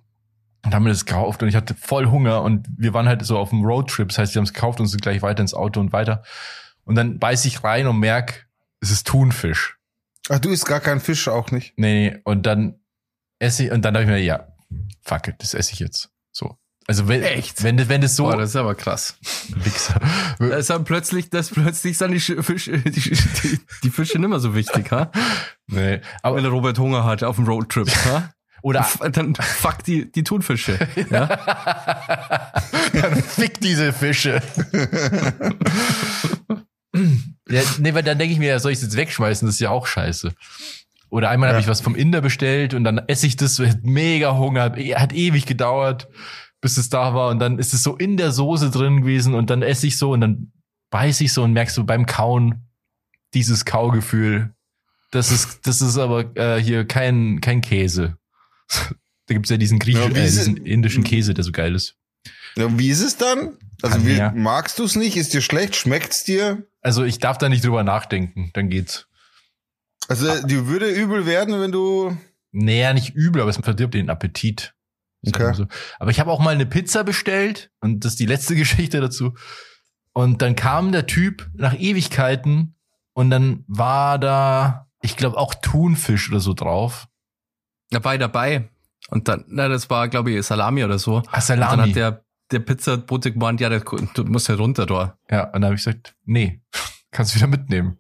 [0.66, 3.38] Und haben mir das gekauft und ich hatte voll Hunger und wir waren halt so
[3.38, 4.10] auf dem Roadtrip.
[4.10, 6.24] Das heißt, wir haben es gekauft und sind gleich weiter ins Auto und weiter.
[6.84, 8.48] Und dann beiß ich rein und merk,
[8.82, 9.78] es ist Thunfisch.
[10.30, 11.74] Ach, du isst gar keinen Fisch auch nicht.
[11.78, 12.22] Nee, nee.
[12.24, 12.80] Und dann
[13.40, 14.48] esse ich, und dann dachte ich mir, ja,
[15.04, 16.10] fuck it, das esse ich jetzt.
[16.90, 17.04] So.
[17.04, 17.64] Also wenn, Echt?
[17.64, 19.18] wenn, das- wenn das so, Boah, das ist aber krass.
[19.56, 20.00] Wichser.
[20.40, 24.30] Da ist dann plötzlich, das plötzlich sind die Sch- Fische, die, die, die Fische nicht
[24.30, 25.12] mehr so wichtig, ha?
[25.68, 28.32] nee, aber, Wenn der Robert Hunger hat auf dem Roadtrip, ha?
[28.62, 30.80] oder, Dann fuck die, die Thunfische.
[31.12, 31.28] Ja?
[32.94, 34.42] dann fick diese Fische.
[37.50, 39.46] ja, nee, weil dann denke ich mir, soll ich es jetzt wegschmeißen?
[39.46, 40.34] Das ist ja auch scheiße.
[41.10, 41.62] Oder einmal habe Ja.
[41.62, 45.14] ich was vom Inder bestellt und dann esse ich das, hat mega Hunger, hat, hat
[45.14, 46.08] ewig gedauert,
[46.68, 49.50] bis es da war und dann ist es so in der Soße drin gewesen und
[49.50, 50.52] dann esse ich so und dann
[50.90, 52.68] beiß ich so und merkst du beim Kauen
[53.34, 54.54] dieses Kaugefühl.
[55.12, 58.18] Das ist, das ist aber äh, hier kein, kein Käse.
[59.30, 61.98] Da gibt's ja diesen griechischen, Ja, äh, diesen indischen Käse, der so geil ist.
[62.56, 63.58] Ja, wie ist es dann?
[63.82, 65.18] Also wie, magst du es nicht?
[65.18, 65.76] Ist dir schlecht?
[65.76, 66.66] Schmeckt's dir?
[66.80, 69.08] Also ich darf da nicht drüber nachdenken, dann geht's.
[70.08, 72.16] Also die würde übel werden, wenn du
[72.54, 74.77] Naja, nicht übel, aber es verdirbt den Appetit.
[75.36, 75.54] Okay.
[75.54, 75.68] so.
[76.00, 79.34] Aber ich habe auch mal eine Pizza bestellt und das ist die letzte Geschichte dazu.
[80.14, 82.76] Und dann kam der Typ nach Ewigkeiten
[83.14, 87.08] und dann war da, ich glaube, auch Thunfisch oder so drauf.
[87.92, 88.70] Dabei, dabei.
[89.10, 91.18] Und dann, na, das war, glaube ich, Salami oder so.
[91.18, 91.88] Ah, Und dann Salami.
[91.90, 95.18] hat der, der Pizzabote gemeint, ja, der, du musst ja runter da.
[95.32, 96.62] ja, und dann habe ich gesagt, nee,
[97.12, 97.98] kannst du wieder mitnehmen.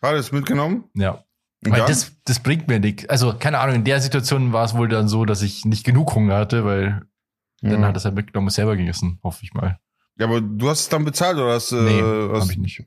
[0.00, 0.84] Alles mitgenommen?
[0.94, 1.23] Ja.
[1.66, 3.08] Weil das, das bringt mir nichts.
[3.08, 6.14] Also, keine Ahnung, in der Situation war es wohl dann so, dass ich nicht genug
[6.14, 7.02] Hunger hatte, weil
[7.62, 7.88] dann ja.
[7.88, 9.78] hat es halt mitgenommen und selber gegessen, hoffe ich mal.
[10.18, 12.84] ja, aber du hast es dann bezahlt oder hast, Nee, äh, hast habe ich nicht.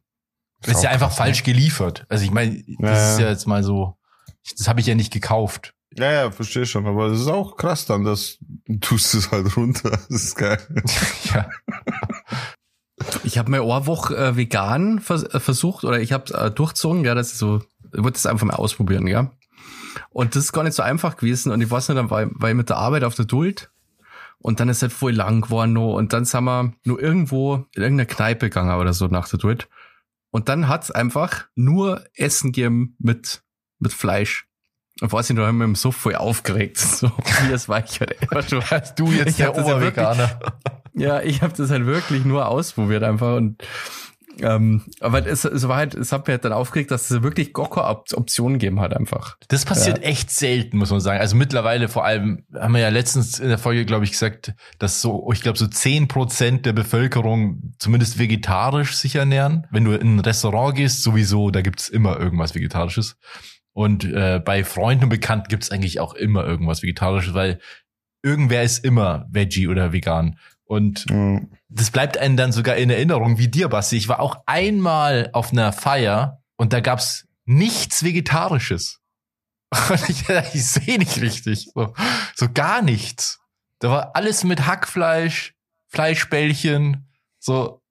[0.62, 2.06] Das ist ja einfach krass, falsch geliefert.
[2.10, 3.26] Also ich meine, das Ja, ist ja.
[3.26, 3.98] ja jetzt mal so,
[4.58, 5.74] das habe ich ja nicht gekauft.
[5.96, 6.86] Ja, ja, verstehe schon.
[6.86, 9.92] Aber das ist auch krass dann, dass du tust es halt runter.
[9.92, 10.60] Das ist geil.
[11.34, 11.50] ja.
[13.24, 17.14] Ich habe mir Ohrwoch äh, vegan vers äh, versucht oder ich habe äh, durchzogen, ja,
[17.14, 17.62] das ist so,
[17.98, 19.32] ich wollte das einfach mal ausprobieren, ja.
[20.10, 22.50] Und das ist gar nicht so einfach gewesen und ich weiß nicht, dann war, war
[22.50, 23.70] ich mit der Arbeit auf der Duld
[24.40, 27.82] und dann ist halt voll lang geworden noch und dann sind wir nur irgendwo in
[27.82, 29.68] irgendeiner Kneipe gegangen oder so nach der Duld
[30.30, 33.42] und dann hat's einfach nur Essen gegeben mit,
[33.80, 34.46] mit Fleisch.
[35.00, 37.08] Und weiß ich noch, haben wir im Suff voll aufgeregt, so
[37.44, 38.64] wie das war ich halt einfach schon.
[38.96, 40.40] Du jetzt Ich der wirklich- Oberveganer.
[41.00, 43.64] Ja, ich habe das halt wirklich nur ausprobiert einfach und
[44.42, 47.54] ähm, aber es, es war halt, es hat mir halt dann aufgeregt, dass es wirklich
[47.54, 49.38] gar keine Op- Optionen gegeben hat einfach.
[49.48, 51.20] Das passiert echt selten, muss man sagen.
[51.20, 55.02] Also mittlerweile vor allem, haben wir ja letztens in der Folge, glaube ich, gesagt, dass
[55.02, 59.68] so, ich glaube, so zehn Prozent der Bevölkerung zumindest vegetarisch sich ernähren.
[59.72, 63.18] Wenn du in ein Restaurant gehst, sowieso, da gibt's immer irgendwas Vegetarisches.
[63.74, 67.60] Und äh, bei Freunden und Bekannten gibt's eigentlich auch immer irgendwas Vegetarisches, weil
[68.24, 70.40] irgendwer ist immer Veggie oder vegan.
[70.68, 71.52] Und Mhm.
[71.70, 73.98] das bleibt einem dann sogar in Erinnerung, wie dir, Basti.
[73.98, 79.00] Ich war auch einmal auf einer Feier und da gab's nichts Vegetarisches.
[79.90, 81.70] Und ich, ich sehe nicht richtig.
[81.76, 81.94] So,
[82.36, 83.40] so gar nichts.
[83.80, 85.56] Da war alles mit Hackfleisch,
[85.90, 87.10] Fleischbällchen.
[87.40, 87.82] So,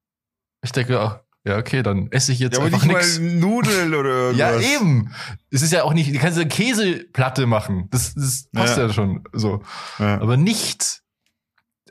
[0.63, 3.19] ich denke, ach, ja, okay, dann esse ich jetzt Ja, einfach nicht nichts.
[3.19, 4.71] Nudeln oder Ja, irgendwas.
[4.75, 5.15] eben.
[5.51, 7.87] Es ist ja auch nicht, du kannst eine Käseplatte machen.
[7.91, 8.93] Das, das passt ja, Ja.
[8.93, 9.63] schon so.
[9.99, 10.19] Ja.
[10.19, 11.03] Aber nichts.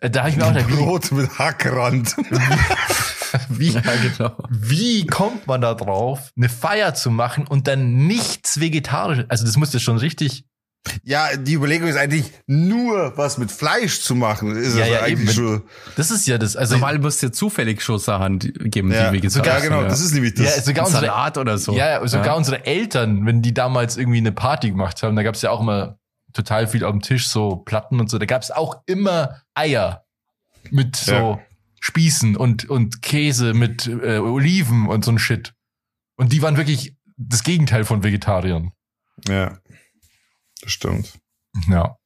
[0.01, 2.17] Äh, Da habe ich mir auch gedacht, wie, Brot mit Hackrand.
[3.49, 4.33] wie, genau.
[4.51, 9.25] Wie kommt man da drauf, eine Feier zu machen und dann nichts vegetarisch?
[9.29, 10.45] Also das muss ja schon richtig.
[11.03, 14.55] Ja, die Überlegung ist eigentlich nur was mit Fleisch zu machen.
[14.55, 15.49] Ist Ja, also ja, eigentlich eben.
[15.49, 15.63] schon.
[15.97, 16.55] Das ist ja das.
[16.55, 19.91] Also Normal muss ja zufällig schon Sachen geben, Ja, die vegetarisch sogar genau, sind.
[19.91, 20.57] das ist nämlich das.
[20.57, 21.75] ja, sogar unsere, Salat oder so.
[21.77, 25.43] ja, sogar unsere Eltern, wenn die damals irgendwie eine Party gemacht haben, da gab es
[25.43, 25.99] ja auch immer
[26.37, 28.19] total viel auf dem Tisch, so Platten und so.
[28.19, 30.05] Da gab es auch immer Eier
[30.71, 31.39] mit so Ja.
[31.81, 35.55] Spießen und und Käse mit äh, Oliven und so ein Shit.
[36.17, 38.73] Und die waren wirklich das Gegenteil von Vegetariern.
[39.29, 39.59] ja,
[40.63, 41.19] das stimmt.
[41.69, 41.97] Ja.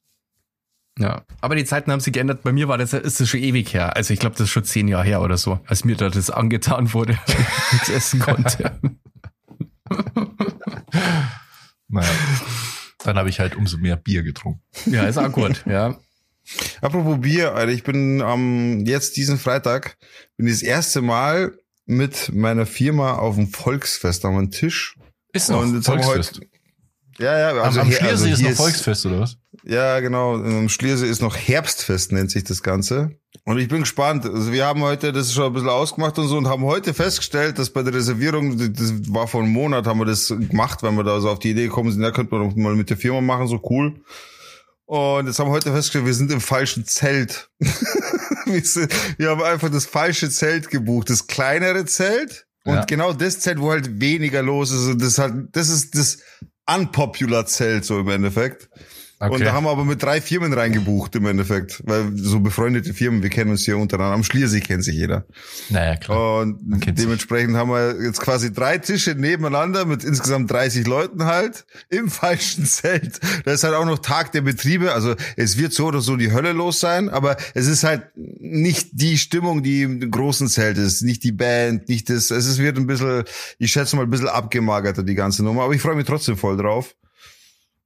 [0.99, 2.43] Ja, aber die Zeiten haben sich geändert.
[2.43, 3.95] Bei mir war das, ist das schon ewig her.
[3.95, 6.29] Also ich glaube, das ist schon zehn Jahre her oder so, als mir da das
[6.29, 8.79] angetan wurde, ich nichts essen konnte.
[11.93, 12.07] Naja.
[13.03, 14.61] Dann habe ich halt umso mehr Bier getrunken.
[14.85, 15.63] ja, ist auch gut.
[15.65, 15.97] Ja,
[16.81, 19.97] Apropos Bier, Alter, ich bin am jetzt diesen Freitag
[20.37, 21.53] bin ich das erste Mal
[21.85, 24.97] mit meiner Firma auf dem Volksfest am Tisch.
[25.33, 26.41] Ist noch Und jetzt haben wir Volksfest.
[27.19, 29.37] Ja, ja, am also am hier- Schliersee also ist noch Volksfest, oder was?
[29.63, 30.35] Ja, genau.
[30.35, 33.11] Am Schliersee ist noch Herbstfest, nennt sich das Ganze.
[33.45, 34.25] Und ich bin gespannt.
[34.25, 37.59] Also wir haben heute das schon ein bisschen ausgemacht und so und haben heute festgestellt,
[37.59, 41.03] dass bei der Reservierung, das war vor einem Monat, haben wir das gemacht, wenn wir
[41.03, 43.21] da so auf die Idee gekommen sind, ja, könnte man doch mal mit der Firma
[43.21, 44.01] machen, so cool.
[44.85, 47.49] Und jetzt haben wir heute festgestellt, wir sind im falschen Zelt.
[48.45, 52.45] wir, sind, wir haben einfach das falsche Zelt gebucht, das kleinere Zelt.
[52.65, 52.85] Und Ja.
[52.85, 54.87] genau das Zelt, wo halt weniger los ist.
[54.87, 56.17] Und das halt, das ist das
[56.67, 58.69] unpopular Zelt, so im Endeffekt.
[59.29, 63.21] Und da haben wir aber mit drei Firmen reingebucht im Endeffekt, weil so befreundete Firmen,
[63.21, 64.15] wir kennen uns hier untereinander.
[64.15, 65.25] Am Schliersee kennt sich jeder.
[65.69, 66.39] naja, klar.
[66.41, 67.05] Und kennt sich.
[67.05, 72.65] dementsprechend haben wir jetzt quasi drei Tische nebeneinander mit insgesamt 30 Leuten halt im falschen
[72.65, 73.19] Zelt.
[73.45, 74.93] Da ist halt auch noch Tag der Betriebe.
[74.93, 78.89] Also es wird so oder so die Hölle los sein, aber es ist halt nicht
[78.93, 82.31] die Stimmung, die im großen Zelt ist, nicht die Band, nicht das.
[82.31, 83.23] Es wird ein bisschen,
[83.59, 86.57] ich schätze mal ein bisschen abgemagerter die ganze Nummer, aber ich freue mich trotzdem voll
[86.57, 86.95] drauf.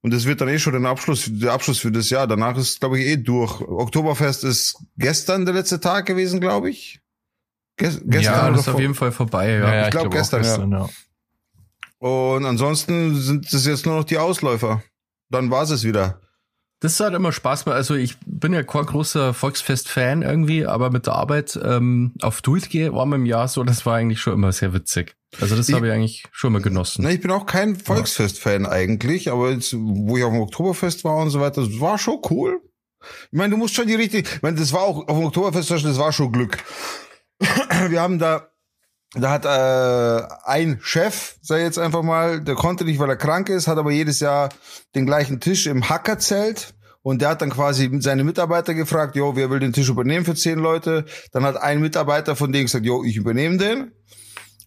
[0.06, 2.28] Und das wird dann eh schon der Abschluss, der Abschluss für das Jahr.
[2.28, 3.60] Danach ist, glaube ich, eh durch.
[3.60, 7.00] Oktoberfest ist gestern der letzte Tag gewesen, glaube ich.
[7.76, 9.50] Ges gestern ja oder das ist auf jeden Fall vorbei.
[9.50, 9.58] Ja.
[9.58, 10.88] ja, ja, ich glaub, auch gestern, ja.
[11.98, 14.80] Und ansonsten sind das jetzt nur noch die Ausläufer.
[15.28, 16.20] Dann war's es wieder.
[16.80, 17.76] Das hat immer Spaß gemacht.
[17.76, 22.68] Also ich bin ja kein großer Volksfest-Fan irgendwie, aber mit der Arbeit ähm, auf Duit
[22.68, 25.16] gehe, war im Jahr so, das war eigentlich schon immer sehr witzig.
[25.40, 27.02] Also das habe ich eigentlich schon mal genossen.
[27.02, 31.16] Na, ich bin auch kein Volksfest-Fan eigentlich, aber jetzt, wo ich auf dem Oktoberfest war
[31.16, 32.60] und so weiter, das war schon cool.
[33.30, 35.70] Ich meine, du musst schon die richtige, ich meine, das war auch auf dem Oktoberfest,
[35.70, 36.58] das war schon Glück.
[37.88, 38.50] Wir haben da,
[39.22, 43.48] da hat äh, ein Chef, sei jetzt einfach mal, der konnte nicht, weil er krank
[43.48, 44.48] ist, hat aber jedes Jahr
[44.94, 46.74] den gleichen Tisch im Hackerzelt.
[47.02, 50.34] Und der hat dann quasi seine Mitarbeiter gefragt, jo, wer will den Tisch übernehmen für
[50.34, 51.04] zehn Leute?
[51.30, 53.92] Dann hat ein Mitarbeiter von denen gesagt, jo, ich übernehme den.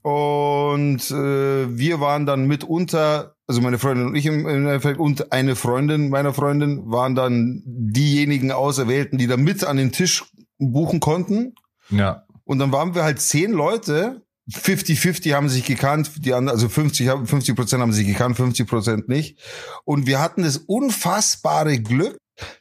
[0.02, 5.58] Und äh, wir waren dann mitunter, also meine Freundin und ich im, Endeffekt und eine
[5.58, 10.24] Freundin meiner Freundin waren dann diejenigen Auserwählten, die da mit an den Tisch
[10.58, 11.56] buchen konnten.
[11.90, 12.24] Ja.
[12.46, 14.22] Und dann waren wir halt zehn Leute.
[14.52, 18.68] 50-50 haben sich gekannt, die anderen, also 50, haben- 50 Prozent haben sich gekannt, 50
[18.68, 19.38] Prozent nicht.
[19.86, 22.18] Und wir hatten das unfassbare Glück,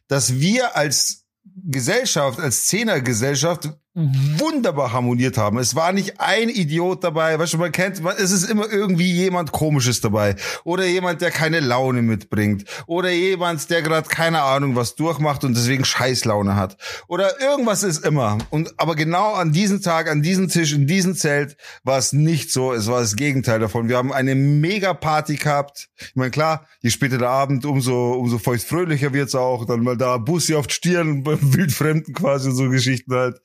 [0.09, 1.25] dass wir als
[1.65, 5.59] Gesellschaft, als Zehnergesellschaft wunderbar harmoniert haben.
[5.59, 9.51] Es war nicht ein Idiot dabei, weißt du, man kennt, es ist immer irgendwie jemand
[9.51, 10.37] Komisches dabei.
[10.63, 12.65] Oder jemand, der keine Laune mitbringt.
[12.87, 16.77] Oder jemand, der gerade keine Ahnung was durchmacht und deswegen Scheißlaune hat.
[17.09, 18.39] Oder irgendwas ist immer.
[18.51, 22.53] Und aber genau an diesem Tag, an diesem Tisch, in diesem Zelt war es nicht
[22.53, 22.73] so.
[22.73, 23.89] Es war das Gegenteil davon.
[23.89, 25.89] Wir haben eine mega Party gehabt.
[25.99, 29.65] Ich meine, klar, je später der Abend, umso, umso feuchtfröhlicher wird's auch.
[29.65, 33.41] Dann mal da Bussi auf die Stirn beim Wildfremden quasi und so Geschichten halt.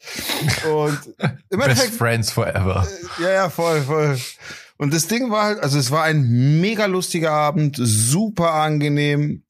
[0.71, 0.99] Und
[1.49, 2.87] im Best Endeffekt, Friends forever.
[3.21, 4.17] ja, ja, voll, voll.
[4.77, 9.43] Und das Ding war halt, also es war ein mega lustiger Abend, super angenehm.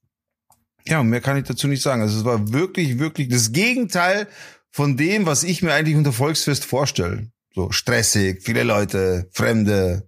[0.85, 2.01] Ja, mehr kann ich dazu nicht sagen.
[2.01, 4.27] Also es war wirklich, wirklich das Gegenteil
[4.69, 7.27] von dem, was ich mir eigentlich unter Volksfest vorstelle.
[7.55, 10.07] So stressig, viele Leute, Fremde.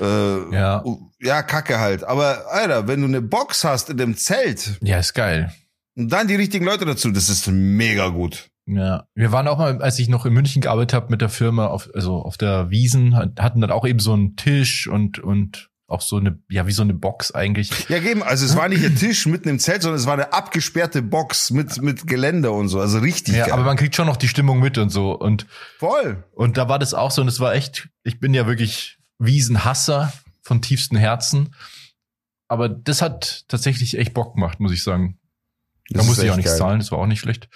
[0.00, 0.84] Äh, Ja.
[1.20, 2.04] ja, Kacke halt.
[2.04, 5.54] Aber Alter, wenn du eine Box hast in dem Zelt Ja, ist geil.
[5.96, 8.49] und dann die richtigen Leute dazu, das ist mega gut.
[8.66, 11.66] Ja, wir waren auch mal, als ich noch in München gearbeitet habe mit der Firma,
[11.66, 16.02] auf, also auf der Wiesen, hatten dann auch eben so einen Tisch und und auch
[16.02, 17.88] so eine, ja, wie so eine Box eigentlich.
[17.88, 18.22] Ja, geben.
[18.22, 21.50] Also es war nicht ein Tisch mitten im Zelt, sondern es war eine abgesperrte Box
[21.50, 22.78] mit mit Geländer und so.
[22.80, 23.54] Also richtig Ja, geil.
[23.54, 25.18] aber man kriegt schon noch die Stimmung mit und so.
[25.18, 25.46] Und
[25.78, 26.22] Voll.
[26.32, 30.12] und da war das auch so und es war echt, ich bin ja wirklich Wiesenhasser
[30.42, 31.54] von tiefstem Herzen.
[32.46, 35.18] Aber das hat tatsächlich echt Bock gemacht, muss ich sagen.
[35.88, 36.58] Da musste ich auch nichts geil.
[36.58, 37.48] zahlen, das war auch nicht schlecht.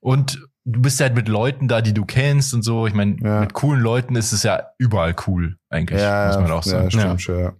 [0.00, 2.86] Und du bist halt mit Leuten da, die du kennst und so.
[2.86, 3.40] Ich meine, Ja.
[3.40, 6.90] mit coolen Leuten ist es ja überall cool, eigentlich, Ja, muss man auch ja, sagen.
[6.90, 7.52] stimmt schon, ja.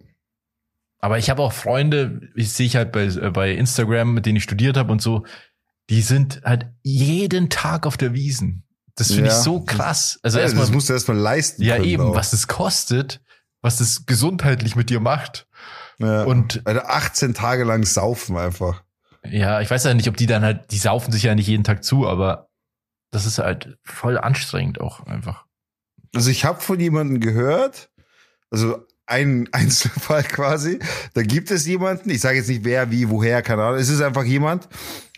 [0.99, 4.37] Aber ich habe auch Freunde, ich sehe ich halt bei, äh, bei Instagram, mit denen
[4.37, 5.25] ich studiert habe und so,
[5.89, 8.63] die sind halt jeden Tag auf der Wiesen.
[8.95, 9.37] Das finde Ja.
[9.37, 10.19] ich so krass.
[10.23, 11.61] Also ja, erstmal, das musst du erstmal leisten.
[11.61, 12.15] ja eben, auch.
[12.15, 13.21] was das kostet,
[13.61, 15.47] was das gesundheitlich mit dir macht.
[15.99, 16.23] Ja.
[16.23, 18.83] Und Alter, 18 Tage lang saufen einfach.
[19.31, 21.63] Ja, ich weiß ja nicht, ob die dann halt, die saufen sich ja nicht jeden
[21.63, 22.49] Tag zu, aber
[23.11, 25.45] das ist halt voll anstrengend auch einfach.
[26.15, 27.89] Also ich habe von jemandem gehört,
[28.49, 30.79] also ein Einzelfall quasi,
[31.13, 34.01] da gibt es jemanden, ich sage jetzt nicht wer, wie, woher, keine Ahnung, es ist
[34.01, 34.67] einfach jemand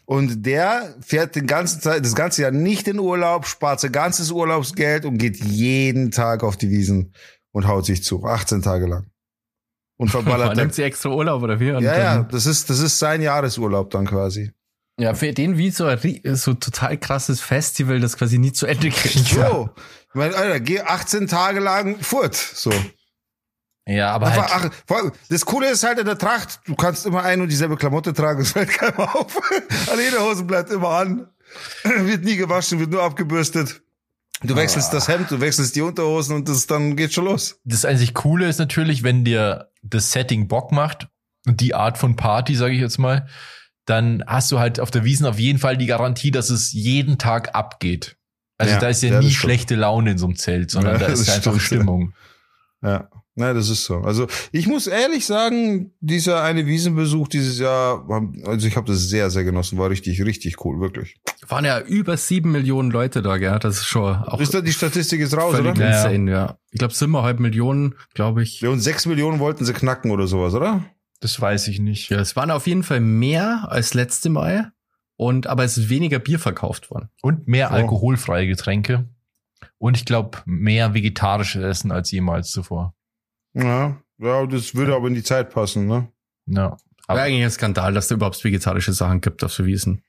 [0.05, 4.31] und der fährt den ganzen Zeit, das ganze Jahr nicht in Urlaub, spart sein ganzes
[4.31, 7.13] Urlaubsgeld und geht jeden Tag auf die Wiesen
[7.51, 9.11] und haut sich zu, 18 Tage lang.
[9.99, 11.67] Und verballert nimmt sie extra Urlaub oder wie?
[11.67, 14.53] Ja, ja, das ist, das ist sein Jahresurlaub dann quasi.
[14.97, 15.99] ja, für den wie so ein
[16.35, 19.27] so total krasses Festival, das quasi nie zu Ende geht.
[19.27, 19.69] So.
[20.07, 22.33] Ich meine, Alter, geh 18 Tage lang fort.
[22.35, 22.71] So.
[23.85, 27.23] Ja, aber Einfach, halt, ach, das Coole ist halt in der Tracht, du kannst immer
[27.23, 29.37] ein und dieselbe Klamotte tragen, es fällt keinem auf.
[29.91, 31.27] Alle Lederhosen bleibt immer an.
[31.83, 33.81] Wird nie gewaschen, wird nur abgebürstet.
[34.43, 37.59] Du wechselst das Hemd, du wechselst die Unterhosen und das dann geht schon los.
[37.65, 41.07] das einzig Coole ist natürlich, wenn dir das Setting Bock macht
[41.45, 43.27] und die Art von Party, sage ich jetzt mal,
[43.85, 47.17] dann hast du halt auf der Wiesen auf jeden Fall die Garantie, dass es jeden
[47.17, 48.17] Tag abgeht.
[48.57, 51.07] Also Ja, da ist ja, ja, nie schlechte Laune in so einem Zelt, sondern Ja,
[51.07, 51.61] da ist einfach stimmt.
[51.61, 52.13] Stimmung.
[52.83, 53.09] Ja.
[53.39, 53.99] Na, das ist so.
[53.99, 58.05] Also ich muss ehrlich sagen, dieser eine Wiesenbesuch dieses Jahr,
[58.45, 61.15] also ich habe das sehr, sehr genossen, war richtig, richtig cool, wirklich.
[61.47, 63.57] Waren ja über sieben Millionen Leute da, gell?
[63.61, 65.73] Das ist schon auch Ist da die Statistik jetzt raus, oder?
[65.73, 65.87] Ja, ja.
[65.87, 66.57] insane, ja.
[66.71, 68.59] Ich glaube, siebeneinhalb Millionen, glaube ich.
[68.59, 70.83] Ja, und sechs Millionen wollten sie knacken oder sowas, oder?
[71.21, 72.09] Das weiß ich nicht.
[72.09, 74.73] Ja, es waren auf jeden Fall mehr als letzte Mal.
[75.15, 77.07] Und aber es ist weniger Bier verkauft worden.
[77.21, 77.75] Und mehr Oh.
[77.75, 79.07] alkoholfreie Getränke.
[79.77, 82.95] Und ich glaube, mehr vegetarisches Essen als jemals zuvor.
[83.61, 86.11] Ja, ja, das würde aber in die Zeit passen, ne?
[86.45, 86.77] Ja.
[87.07, 90.03] Aber Aber eigentlich ein Skandal, dass da überhaupt vegetarische Sachen gibt auf so Wiesen.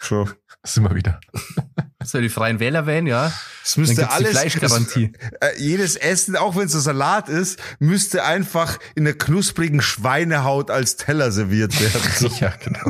[0.00, 0.28] So.
[0.62, 1.20] das sind wir wieder.
[2.02, 3.32] Ja die Freien Wähler wählen, ja.
[3.62, 5.12] Es müsste Dann alles, Fleischgarantie.
[5.40, 10.70] äh, jedes Essen, auch wenn es ein Salat ist, müsste einfach in einer knusprigen Schweinehaut
[10.70, 12.00] als Teller serviert werden.
[12.16, 12.26] So.
[12.40, 12.80] Ja, genau.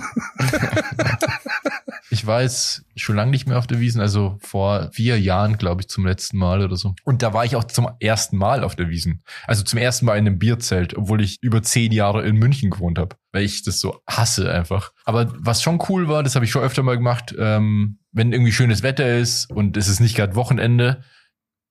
[2.10, 5.82] Ich war jetzt schon lange nicht mehr auf der Wiesen, also vor vier Jahren, glaube
[5.82, 6.94] ich, zum letzten Mal oder so.
[7.04, 9.22] Und da war ich auch zum ersten Mal auf der Wiesen.
[9.46, 12.98] Also zum ersten Mal in einem Bierzelt, obwohl ich über zehn Jahre in München gewohnt
[12.98, 14.92] habe, weil ich das so hasse einfach.
[15.04, 18.52] Aber was schon cool war, das habe ich schon öfter mal gemacht, ähm, wenn irgendwie
[18.52, 21.02] schönes Wetter ist und es ist nicht gerade Wochenende,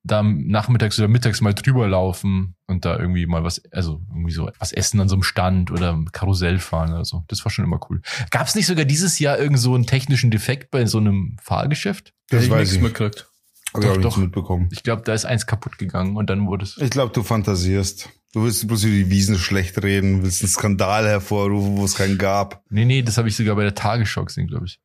[0.03, 4.49] da nachmittags oder mittags mal drüber laufen und da irgendwie mal was, also irgendwie so
[4.57, 7.23] was essen an so einem Stand oder Karussell fahren oder so.
[7.27, 8.01] Das war schon immer cool.
[8.31, 12.13] Gab es nicht sogar dieses Jahr irgend so einen technischen Defekt bei so einem Fahrgeschäft?
[12.29, 12.81] Das Hätte weiß nichts ich.
[12.81, 13.27] mitgekriegt.
[13.73, 14.21] Hab ich auch Doch, nichts doch.
[14.21, 14.69] mitbekommen.
[14.71, 16.77] Ich glaube, da ist eins kaputt gegangen und dann wurde es.
[16.77, 18.09] Ich glaube, du fantasierst.
[18.33, 22.17] Du willst bloß über die Wiesen schlecht reden, willst einen Skandal hervorrufen, wo es keinen
[22.17, 22.63] gab.
[22.69, 24.79] Nee, nee, das habe ich sogar bei der Tagesschau gesehen, glaube ich.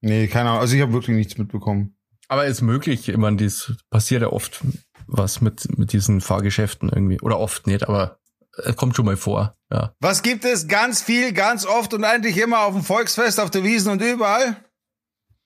[0.00, 0.60] Nee, keine Ahnung.
[0.60, 1.94] Also ich habe wirklich nichts mitbekommen.
[2.32, 4.62] Aber ist möglich, ich meine, das passiert ja oft
[5.06, 7.20] was mit, mit diesen Fahrgeschäften irgendwie.
[7.20, 8.20] Oder oft nicht, aber
[8.56, 9.92] es kommt schon mal vor, ja.
[10.00, 13.64] Was gibt es ganz viel, ganz oft und eigentlich immer auf dem Volksfest, auf der
[13.64, 14.56] Wiesen und überall?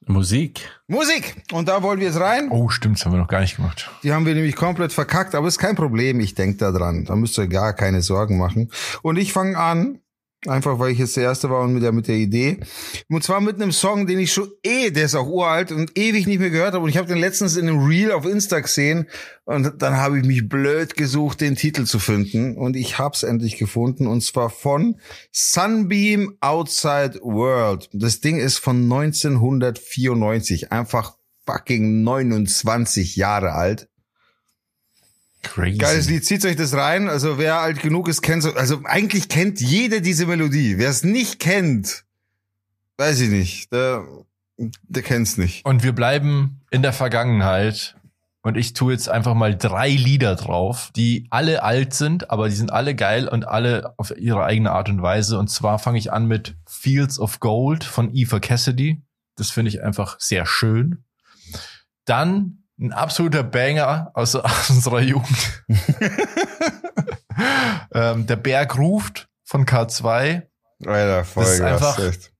[0.06, 0.60] Musik.
[0.86, 1.42] Musik.
[1.50, 2.52] Und da wollen wir jetzt rein.
[2.52, 3.90] Oh, stimmt, das haben wir noch gar nicht gemacht.
[4.04, 6.20] Die haben wir nämlich komplett verkackt, aber ist kein Problem.
[6.20, 7.04] Ich denk da dran.
[7.04, 8.70] Da müsst ihr gar keine Sorgen machen.
[9.02, 9.98] Und ich fange an,
[10.46, 12.58] einfach weil ich jetzt der Erste war und mit der, mit der Idee.
[13.08, 16.26] Und zwar mit einem Song, den ich schon eh, der ist auch uralt und ewig
[16.26, 16.84] nicht mehr gehört habe.
[16.84, 19.08] Und ich habe den letztens in einem Reel auf Insta gesehen.
[19.44, 22.56] Und dann habe ich mich blöd gesucht, den Titel zu finden.
[22.56, 24.06] Und ich hab's endlich gefunden.
[24.06, 25.00] Und zwar von
[25.32, 27.88] Sunbeam Outside World.
[27.92, 30.72] Das Ding ist von 1994.
[30.72, 31.16] Einfach
[31.46, 33.88] fucking 29 Jahre alt.
[35.46, 35.78] Crazy.
[35.78, 37.08] Geiles Lied, zieht euch das rein.
[37.08, 38.52] Also wer alt genug ist, kennt so.
[38.54, 40.78] Also eigentlich kennt jeder diese Melodie.
[40.78, 42.04] Wer es nicht kennt,
[42.98, 43.72] weiß ich nicht.
[43.72, 44.04] Der,
[44.56, 45.64] der kennt's nicht.
[45.64, 47.96] Und wir bleiben in der Vergangenheit.
[48.42, 52.54] Und ich tue jetzt einfach mal drei Lieder drauf, die alle alt sind, aber die
[52.54, 55.38] sind alle geil und alle auf ihre eigene Art und Weise.
[55.38, 59.02] Und zwar fange ich an mit Fields of Gold von Eva Cassidy.
[59.34, 61.02] Das finde ich einfach sehr schön.
[62.04, 65.62] Dann ein absoluter Banger aus, aus unserer Jugend.
[67.94, 70.42] ähm, der Berg ruft von K2
[70.84, 72.32] Alter, voll Das ist einfach- echt.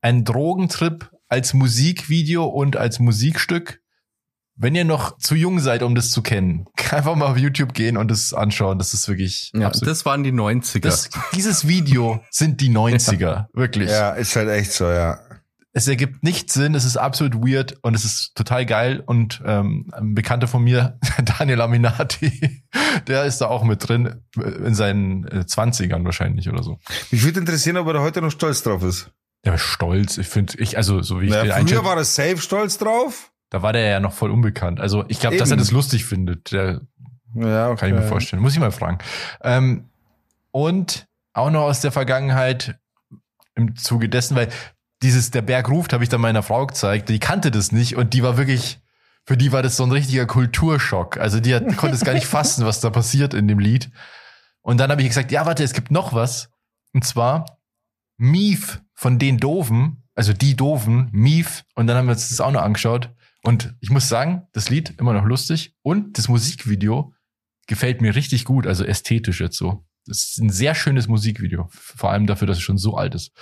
[0.00, 3.80] ein Drogentrip als Musikvideo und als Musikstück.
[4.62, 7.96] Wenn ihr noch zu jung seid, um das zu kennen, einfach mal auf YouTube gehen
[7.96, 8.78] und das anschauen.
[8.78, 9.90] Das ist wirklich Ja, absolut.
[9.90, 10.80] das waren die 90er.
[10.80, 13.90] Das, dieses Video sind die 90er, wirklich.
[13.90, 15.18] Ja, ist halt echt so, ja.
[15.72, 19.02] Es ergibt nicht Sinn, es ist absolut weird und es ist total geil.
[19.04, 20.98] Und ähm, ein Bekannter von mir,
[21.38, 22.64] Daniel Aminati,
[23.06, 26.78] der ist da auch mit drin, äh, in seinen äh, 20ern wahrscheinlich oder so.
[27.10, 29.12] Mich würde interessieren, ob er da heute noch stolz drauf ist.
[29.44, 32.04] Der ist stolz, ich finde, ich, also so wie ich Ja, den früher war er
[32.04, 33.32] safe stolz drauf.
[33.48, 34.80] Da war der ja noch voll unbekannt.
[34.80, 36.52] Also ich glaube, dass er das lustig findet.
[36.52, 36.82] Der
[37.34, 37.80] Ja, okay.
[37.80, 38.42] kann ich mir vorstellen.
[38.42, 38.98] Muss ich mal fragen.
[39.42, 39.88] Ähm,
[40.50, 42.78] und auch noch aus der Vergangenheit
[43.54, 44.48] im Zuge dessen, weil
[45.02, 47.08] dieses Der Berg ruft, habe ich dann meiner Frau gezeigt.
[47.08, 48.80] Die kannte das nicht und die war wirklich,
[49.24, 51.16] für die war das so ein richtiger Kulturschock.
[51.16, 53.90] Also die, hat, konnte es gar nicht fassen, was da passiert in dem Lied.
[54.62, 56.50] Und dann habe ich gesagt, ja, warte, es gibt noch was.
[56.92, 57.60] Und zwar
[58.16, 61.64] Mief von den Doofen, also die Doofen, Mief.
[61.74, 63.10] Und dann haben wir uns das auch noch angeschaut.
[63.42, 65.74] Und ich muss sagen, das Lied immer noch lustig.
[65.82, 67.14] Und das Musikvideo
[67.66, 69.86] gefällt mir richtig gut, also ästhetisch jetzt so.
[70.06, 71.68] Das ist ein sehr schönes Musikvideo.
[71.70, 73.32] Vor allem dafür, dass es schon so alt ist.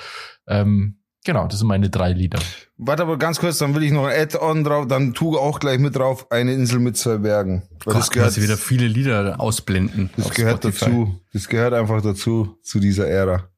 [0.46, 2.38] Ähm, genau, das sind meine drei Lieder.
[2.76, 5.78] Warte aber ganz kurz, dann will ich noch ein Add-on drauf, dann tu auch gleich
[5.78, 7.62] mit drauf, eine Insel mit zwei Bergen.
[7.84, 10.10] Weil das Gott, gehört, weil sie wieder viele Lieder ausblenden.
[10.16, 10.84] das gehört Spotify.
[10.84, 11.20] dazu.
[11.32, 13.48] Das gehört einfach dazu, zu dieser Ära.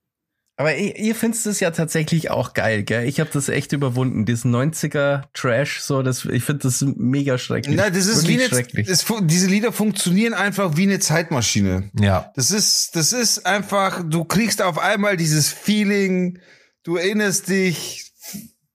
[0.61, 3.08] Aber ihr, ihr findet es ja tatsächlich auch geil, gell?
[3.08, 4.26] Ich habe das echt überwunden.
[4.26, 7.74] Diesen 90er Trash, so, das, ich finde das mega schrecklich.
[7.74, 8.86] Nein, das ist wie eine, schrecklich.
[8.86, 11.90] das, diese Lieder funktionieren einfach wie eine Zeitmaschine.
[11.98, 12.30] Ja.
[12.36, 16.38] Das ist, das ist einfach, du kriegst auf einmal dieses Feeling,
[16.82, 18.12] du erinnerst dich,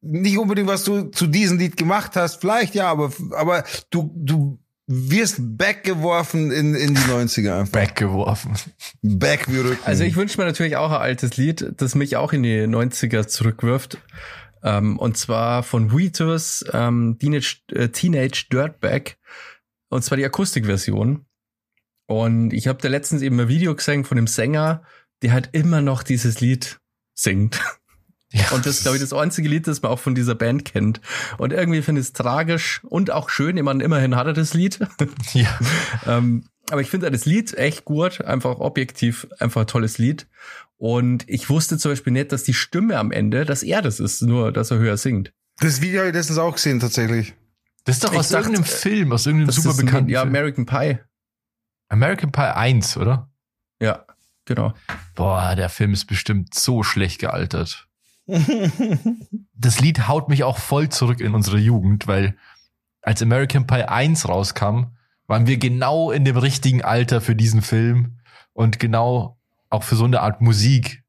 [0.01, 4.59] nicht unbedingt, was du zu diesem Lied gemacht hast, vielleicht ja, aber, aber du, du
[4.87, 7.79] wirst backgeworfen in, in die 90er einfach.
[7.79, 8.53] Weggeworfen.
[9.01, 9.83] Back wie Rücken.
[9.83, 13.27] Also ich wünsche mir natürlich auch ein altes Lied, das mich auch in die 90er
[13.27, 13.97] zurückwirft.
[14.63, 19.17] Ähm, und zwar von Wheatus, ähm, Teenage, äh, Teenage Dirtbag.
[19.89, 21.25] Und zwar die Akustikversion.
[22.07, 24.83] Und ich habe da letztens eben ein Video gesehen von dem Sänger,
[25.23, 26.79] der halt immer noch dieses Lied
[27.15, 27.59] singt.
[28.37, 30.65] Ja, Und das ist, glaube ich, das einzige Lied, das man auch von dieser Band
[30.65, 30.99] kennt.
[31.37, 33.55] Und irgendwie finde ich es tragisch und auch schön.
[33.55, 34.79] Ich meine, immerhin hat er das Lied.
[35.33, 35.59] ja.
[36.05, 40.27] ähm, aber ich finde das Lied echt gut, einfach objektiv, einfach ein tolles Lied.
[40.77, 44.21] Und ich wusste zum Beispiel nicht, dass die Stimme am Ende, dass er das ist,
[44.21, 45.31] nur dass er höher singt.
[45.59, 47.35] das Video habe ich letztens auch gesehen, tatsächlich.
[47.85, 50.09] Das ist doch Ich aus dachte, irgendeinem Film, aus irgendeinem Das super ist ein- bekannten
[50.09, 50.23] Ja.
[50.23, 50.97] American Pie.
[51.87, 53.29] American Pie 1, oder?
[53.79, 54.05] Ja,
[54.45, 54.73] genau.
[55.13, 57.87] Boah, der Film ist bestimmt so schlecht gealtert.
[59.57, 62.35] Das Lied haut mich auch voll zurück in unsere Jugend, weil
[63.01, 64.87] als American Pie 1 rauskam,
[65.27, 68.17] waren wir genau in dem richtigen Alter für diesen Film
[68.53, 69.37] und genau
[69.69, 71.03] auch für so eine Art Musik,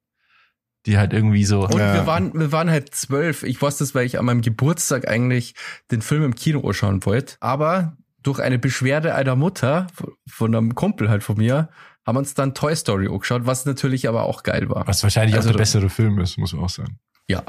[0.86, 1.66] die halt irgendwie so.
[1.66, 1.94] Und Ja.
[1.94, 3.42] wir waren, wir waren halt zwölf.
[3.42, 5.54] Ich weiß das, weil ich an meinem Geburtstag eigentlich
[5.90, 7.36] den Film im Kino anschauen wollte.
[7.40, 9.86] Aber durch eine Beschwerde einer Mutter
[10.26, 11.68] von einem Kumpel halt von mir,
[12.06, 14.86] haben uns dann Toy Story angeschaut, was natürlich aber auch geil war.
[14.86, 16.98] Was wahrscheinlich Also auch der bessere Film ist, muss man auch sagen.
[17.28, 17.42] Ja,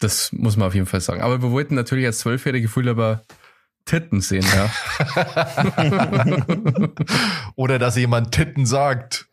[0.00, 1.22] das muss man auf jeden Fall sagen.
[1.22, 3.22] Aber wir wollten natürlich als Zwölfjährige Gefühl aber
[3.84, 4.70] Titten sehen, ja.
[7.56, 9.28] Oder dass jemand Titten sagt.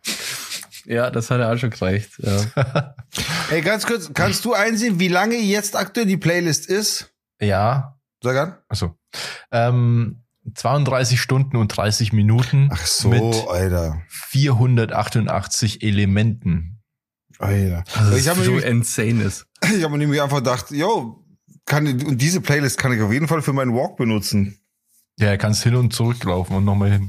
[0.86, 2.12] ja, das hat er auch schon gereicht.
[2.20, 2.96] Ja.
[3.52, 7.14] Ey, ganz kurz, kannst du einsehen, wie lange jetzt aktuell die Playlist ist?
[7.42, 8.58] Ja, Sag an.
[8.68, 8.96] also
[9.52, 10.24] ähm,
[10.56, 14.02] 32 Stunden und 30 Minuten Ach so, mit Alter.
[14.10, 16.80] 488 Elementen.
[17.38, 17.84] Alter.
[17.96, 19.46] Also ich habe mir, so nämlich- insane ist.
[19.76, 21.24] ich hab mir nämlich einfach gedacht, yo,
[21.66, 24.60] kann, und diese Playlist kann ich auf jeden Fall für meinen Walk benutzen.
[25.20, 27.08] Ja, er kannst hin und zurücklaufen und nochmal hin.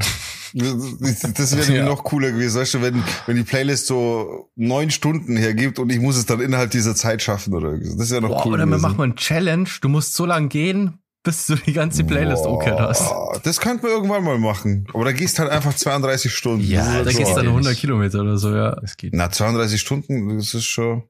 [0.53, 1.85] Das, das wäre Ja.
[1.85, 6.01] noch cooler gewesen, weißt du, wenn, wenn die Playlist so neun Stunden hergibt und ich
[6.01, 7.97] muss es dann innerhalb dieser Zeit schaffen oder so.
[7.97, 8.83] Das wäre noch Boah, cool oder wir gewesen.
[8.83, 9.69] machen mal einen Challenge.
[9.81, 13.13] Du musst so lang gehen, bis du die ganze Playlist Boah, okay hast.
[13.45, 14.87] Das könnten wir irgendwann mal machen.
[14.95, 16.65] Aber da gehst halt einfach 32 Stunden.
[16.67, 17.57] Ja, halt Da so gehst du dann arg.
[17.57, 18.75] 100 Kilometer oder so, ja.
[18.81, 19.13] Das geht.
[19.15, 21.05] Na, 32 Stunden, das ist schon.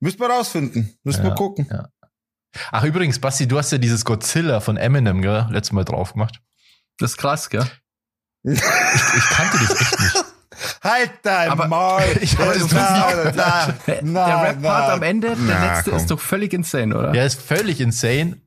[0.00, 0.96] Müssen wir rausfinden.
[1.04, 1.66] Müssen Ja, wir gucken.
[1.70, 1.88] ja.
[2.72, 6.40] Ach, übrigens, Basti, du hast ja dieses Godzilla von Eminem, gell, letztes Mal drauf gemacht.
[6.98, 7.66] Das ist krass, gell?
[8.44, 10.24] Ich, ich kannte das echt nicht.
[10.82, 12.02] Halt dein Aber- Maul!
[12.20, 15.98] Ich weiß es na, na, Der, na, der Rap-Part am Ende, der letzte, komm.
[16.00, 17.14] ist doch völlig insane, oder?
[17.14, 18.40] Ja, ist völlig insane.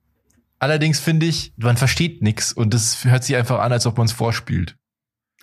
[0.62, 4.05] Allerdings finde ich, man versteht nix und das hört sich einfach an, als ob man
[4.05, 4.76] es vorspielt.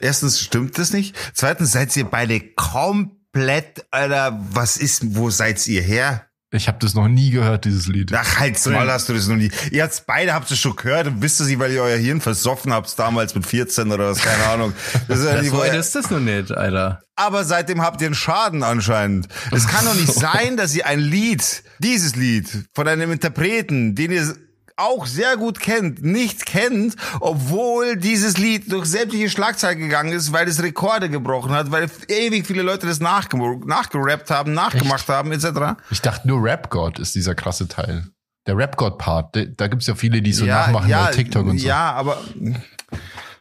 [0.01, 1.17] Erstens stimmt das nicht.
[1.35, 6.25] Zweitens seid ihr beide komplett, Alter, was ist, wo seid ihr her?
[6.51, 8.11] Ich habe das noch nie gehört, dieses Lied.
[8.15, 9.51] Ach, halt's mal, hast du das noch nie.
[9.71, 12.23] Ihr habt's beide, habt es schon gehört und wisst es nicht, weil ihr euer Hirn
[12.23, 14.73] versoffen habt damals mit 14 oder was, keine Ahnung.
[15.09, 17.03] Das ist ja nicht, so alt ihr- ist das noch nicht, Alter.
[17.17, 19.29] aber seitdem habt ihr einen Schaden anscheinend.
[19.53, 24.13] Es kann doch nicht sein, dass ihr ein Lied, dieses Lied von einem Interpreten, den
[24.13, 24.35] ihr
[24.79, 30.49] auch sehr gut kennt, nicht kennt, obwohl dieses Lied durch sämtliche Schlagzeilen gegangen ist, weil
[30.49, 35.81] es Rekorde gebrochen hat, weil ewig viele Leute das nachge nachgerappt haben, nachgemacht haben, etc.
[35.91, 38.07] Ich dachte nur Rap God ist dieser krasse Teil.
[38.47, 41.67] Der Rap God Part, da, gibt's ja viele, die so nachmachen bei TikTok und so.
[41.67, 42.19] Ja, aber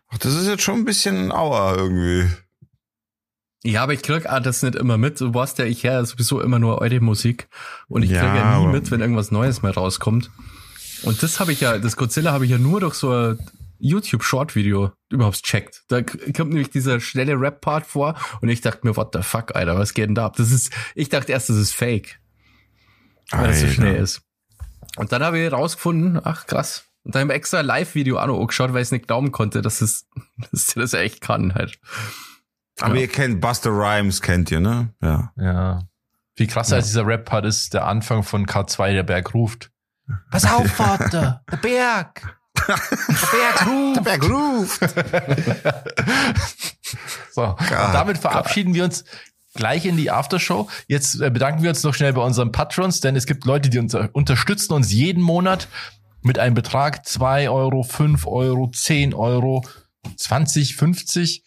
[0.10, 2.30] ach, das ist jetzt schon ein bisschen auer irgendwie.
[3.64, 5.20] Ja, aber ich krieg ah, das nicht immer mit.
[5.20, 7.48] Du weißt ja, ich höre sowieso immer nur eure Musik
[7.88, 10.30] und ich Ja, krieg ja nie mit, wenn irgendwas Neues mal rauskommt.
[11.04, 13.40] Und das habe ich ja, das Godzilla habe ich ja nur durch so ein
[13.80, 15.84] YouTube-Short-Video überhaupt checkt.
[15.88, 19.78] Da kommt nämlich dieser schnelle Rap-Part vor und ich dachte mir, what the fuck, Alter,
[19.78, 20.36] was geht denn da ab?
[20.38, 22.20] Das ist, ich dachte erst, das ist fake,
[23.32, 24.22] weil es so schnell ist.
[24.96, 26.86] Und dann habe ich rausgefunden, ach krass.
[27.04, 29.62] Und dann habe ich extra Live-Video auch noch angeschaut, weil ich es nicht glauben konnte,
[29.62, 30.08] dass es,
[30.52, 31.80] dass der das echt kann halt.
[32.80, 33.02] Aber Ja.
[33.02, 34.94] ihr kennt Buster Rhymes, kennt ihr, ne?
[35.02, 35.32] Ja.
[35.38, 35.88] Ja.
[36.36, 39.72] Viel krasser als dieser Rap-Part ist der Anfang von K2, der Berg ruft.
[40.32, 42.38] Pass auf, Vater, der Berg.
[42.68, 42.76] Der
[43.32, 44.04] Berg ruft.
[44.04, 44.80] Berg ruft.
[47.32, 49.04] So, und damit verabschieden wir uns
[49.54, 50.70] gleich in die Aftershow.
[50.88, 53.80] Jetzt äh, bedanken wir uns noch schnell bei unseren Patrons, denn es gibt Leute, die
[53.80, 55.68] uns äh, unterstützen uns jeden Monat
[56.22, 59.66] mit einem Betrag 2 Euro, 5 Euro, 10 Euro,
[60.16, 61.44] 20, 50.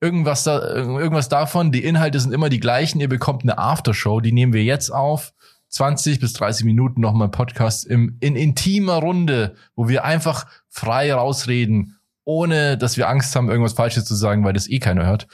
[0.00, 1.72] Irgendwas, da, irgendwas davon.
[1.72, 3.00] Die Inhalte sind immer die gleichen.
[3.00, 5.32] Ihr bekommt eine Aftershow, die nehmen wir jetzt auf.
[5.74, 11.98] 20 bis 30 Minuten nochmal Podcast im, in intimer Runde, wo wir einfach frei rausreden,
[12.22, 15.26] ohne dass wir Angst haben, irgendwas Falsches zu sagen, weil das eh keiner hört.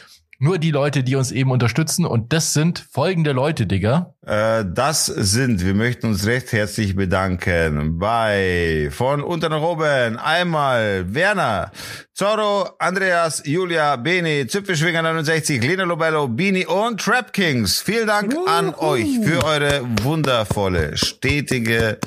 [0.43, 2.07] Nur die Leute, die uns eben unterstützen.
[2.07, 4.15] Und das sind folgende Leute, Digga.
[4.25, 11.05] Äh, das sind, wir möchten uns recht herzlich bedanken bei von unten nach oben einmal
[11.13, 11.73] Werner,
[12.15, 17.83] Zorro, Andreas, Julia, Beni, Zipfelschwinger 69, Lena Lobello, Bini und Trap Kings.
[17.83, 21.99] Vielen Dank an euch für eure wundervolle, stetige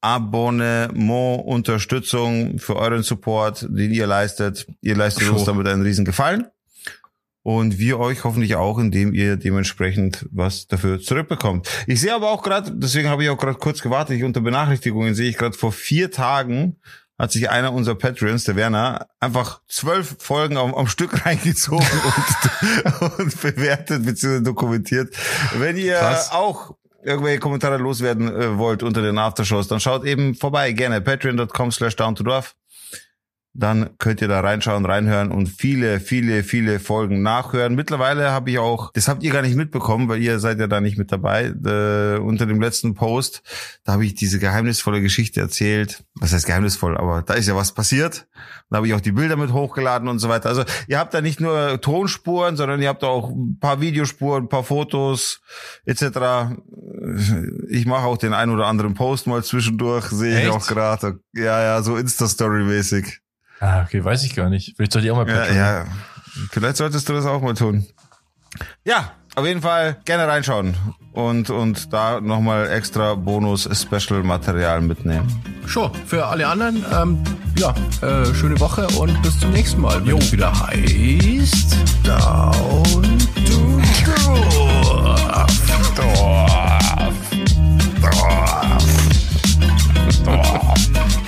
[0.00, 4.66] Abonnement, Unterstützung, für euren Support, den ihr leistet.
[4.80, 5.46] Ihr leistet uns Schon.
[5.46, 6.46] damit einen riesen Gefallen.
[7.46, 11.68] Und wir euch hoffentlich auch, indem ihr dementsprechend was dafür zurückbekommt.
[11.86, 15.14] Ich sehe aber auch gerade, deswegen habe ich auch gerade kurz gewartet, ich unter Benachrichtigungen
[15.14, 16.74] sehe ich gerade vor vier Tagen
[17.16, 23.00] hat sich einer unserer Patreons, der Werner, einfach zwölf Folgen am, am Stück reingezogen und,
[23.20, 24.40] und bewertet bzw.
[24.40, 25.14] dokumentiert.
[25.56, 26.32] Wenn ihr Krass.
[26.32, 26.74] auch
[27.04, 31.94] irgendwelche Kommentare loswerden äh, wollt unter den Aftershows, dann schaut eben vorbei, gerne patreon.com slash
[31.94, 32.56] down to dorf
[33.58, 37.74] dann könnt ihr da reinschauen, reinhören und viele, viele, viele Folgen nachhören.
[37.74, 40.80] Mittlerweile habe ich auch, das habt ihr gar nicht mitbekommen, weil ihr seid ja da
[40.80, 43.42] nicht mit dabei, äh, unter dem letzten Post,
[43.84, 46.04] da habe ich diese geheimnisvolle Geschichte erzählt.
[46.14, 48.26] Was heißt geheimnisvoll, aber da ist ja was passiert.
[48.68, 50.48] Da habe ich auch die Bilder mit hochgeladen und so weiter.
[50.48, 54.48] Also ihr habt da nicht nur Tonspuren, sondern ihr habt auch ein paar Videospuren, ein
[54.48, 55.40] paar Fotos
[55.84, 56.56] etc.
[57.68, 61.20] Ich mache auch den ein oder anderen Post mal zwischendurch, sehe ich auch gerade.
[61.34, 63.20] Ja, ja, so Insta-Story-mäßig.
[63.60, 64.74] Ah, okay, weiß ich gar nicht.
[64.76, 65.84] Vielleicht sollte ich auch mal ja, ja,
[66.50, 67.86] vielleicht solltest du das auch mal tun.
[68.84, 70.76] Ja, auf jeden Fall gerne reinschauen
[71.12, 75.26] und, und da nochmal extra Bonus-Special-Material mitnehmen.
[75.66, 77.22] Schon, für alle anderen, ähm,
[77.58, 80.18] ja, äh, schöne Woche und bis zum nächsten Mal, wenn jo.
[80.18, 83.80] es wieder heißt Down to
[84.24, 84.75] Dorf.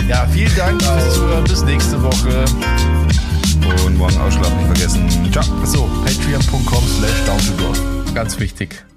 [0.08, 1.44] Ja, vielen Dank fürs Zuhören.
[1.44, 2.44] Bis nächste Woche.
[3.84, 5.30] Und morgen ausschlafen nicht vergessen.
[5.30, 5.44] Ciao.
[5.60, 8.87] Achso, patreon.com slash down to Ganz wichtig.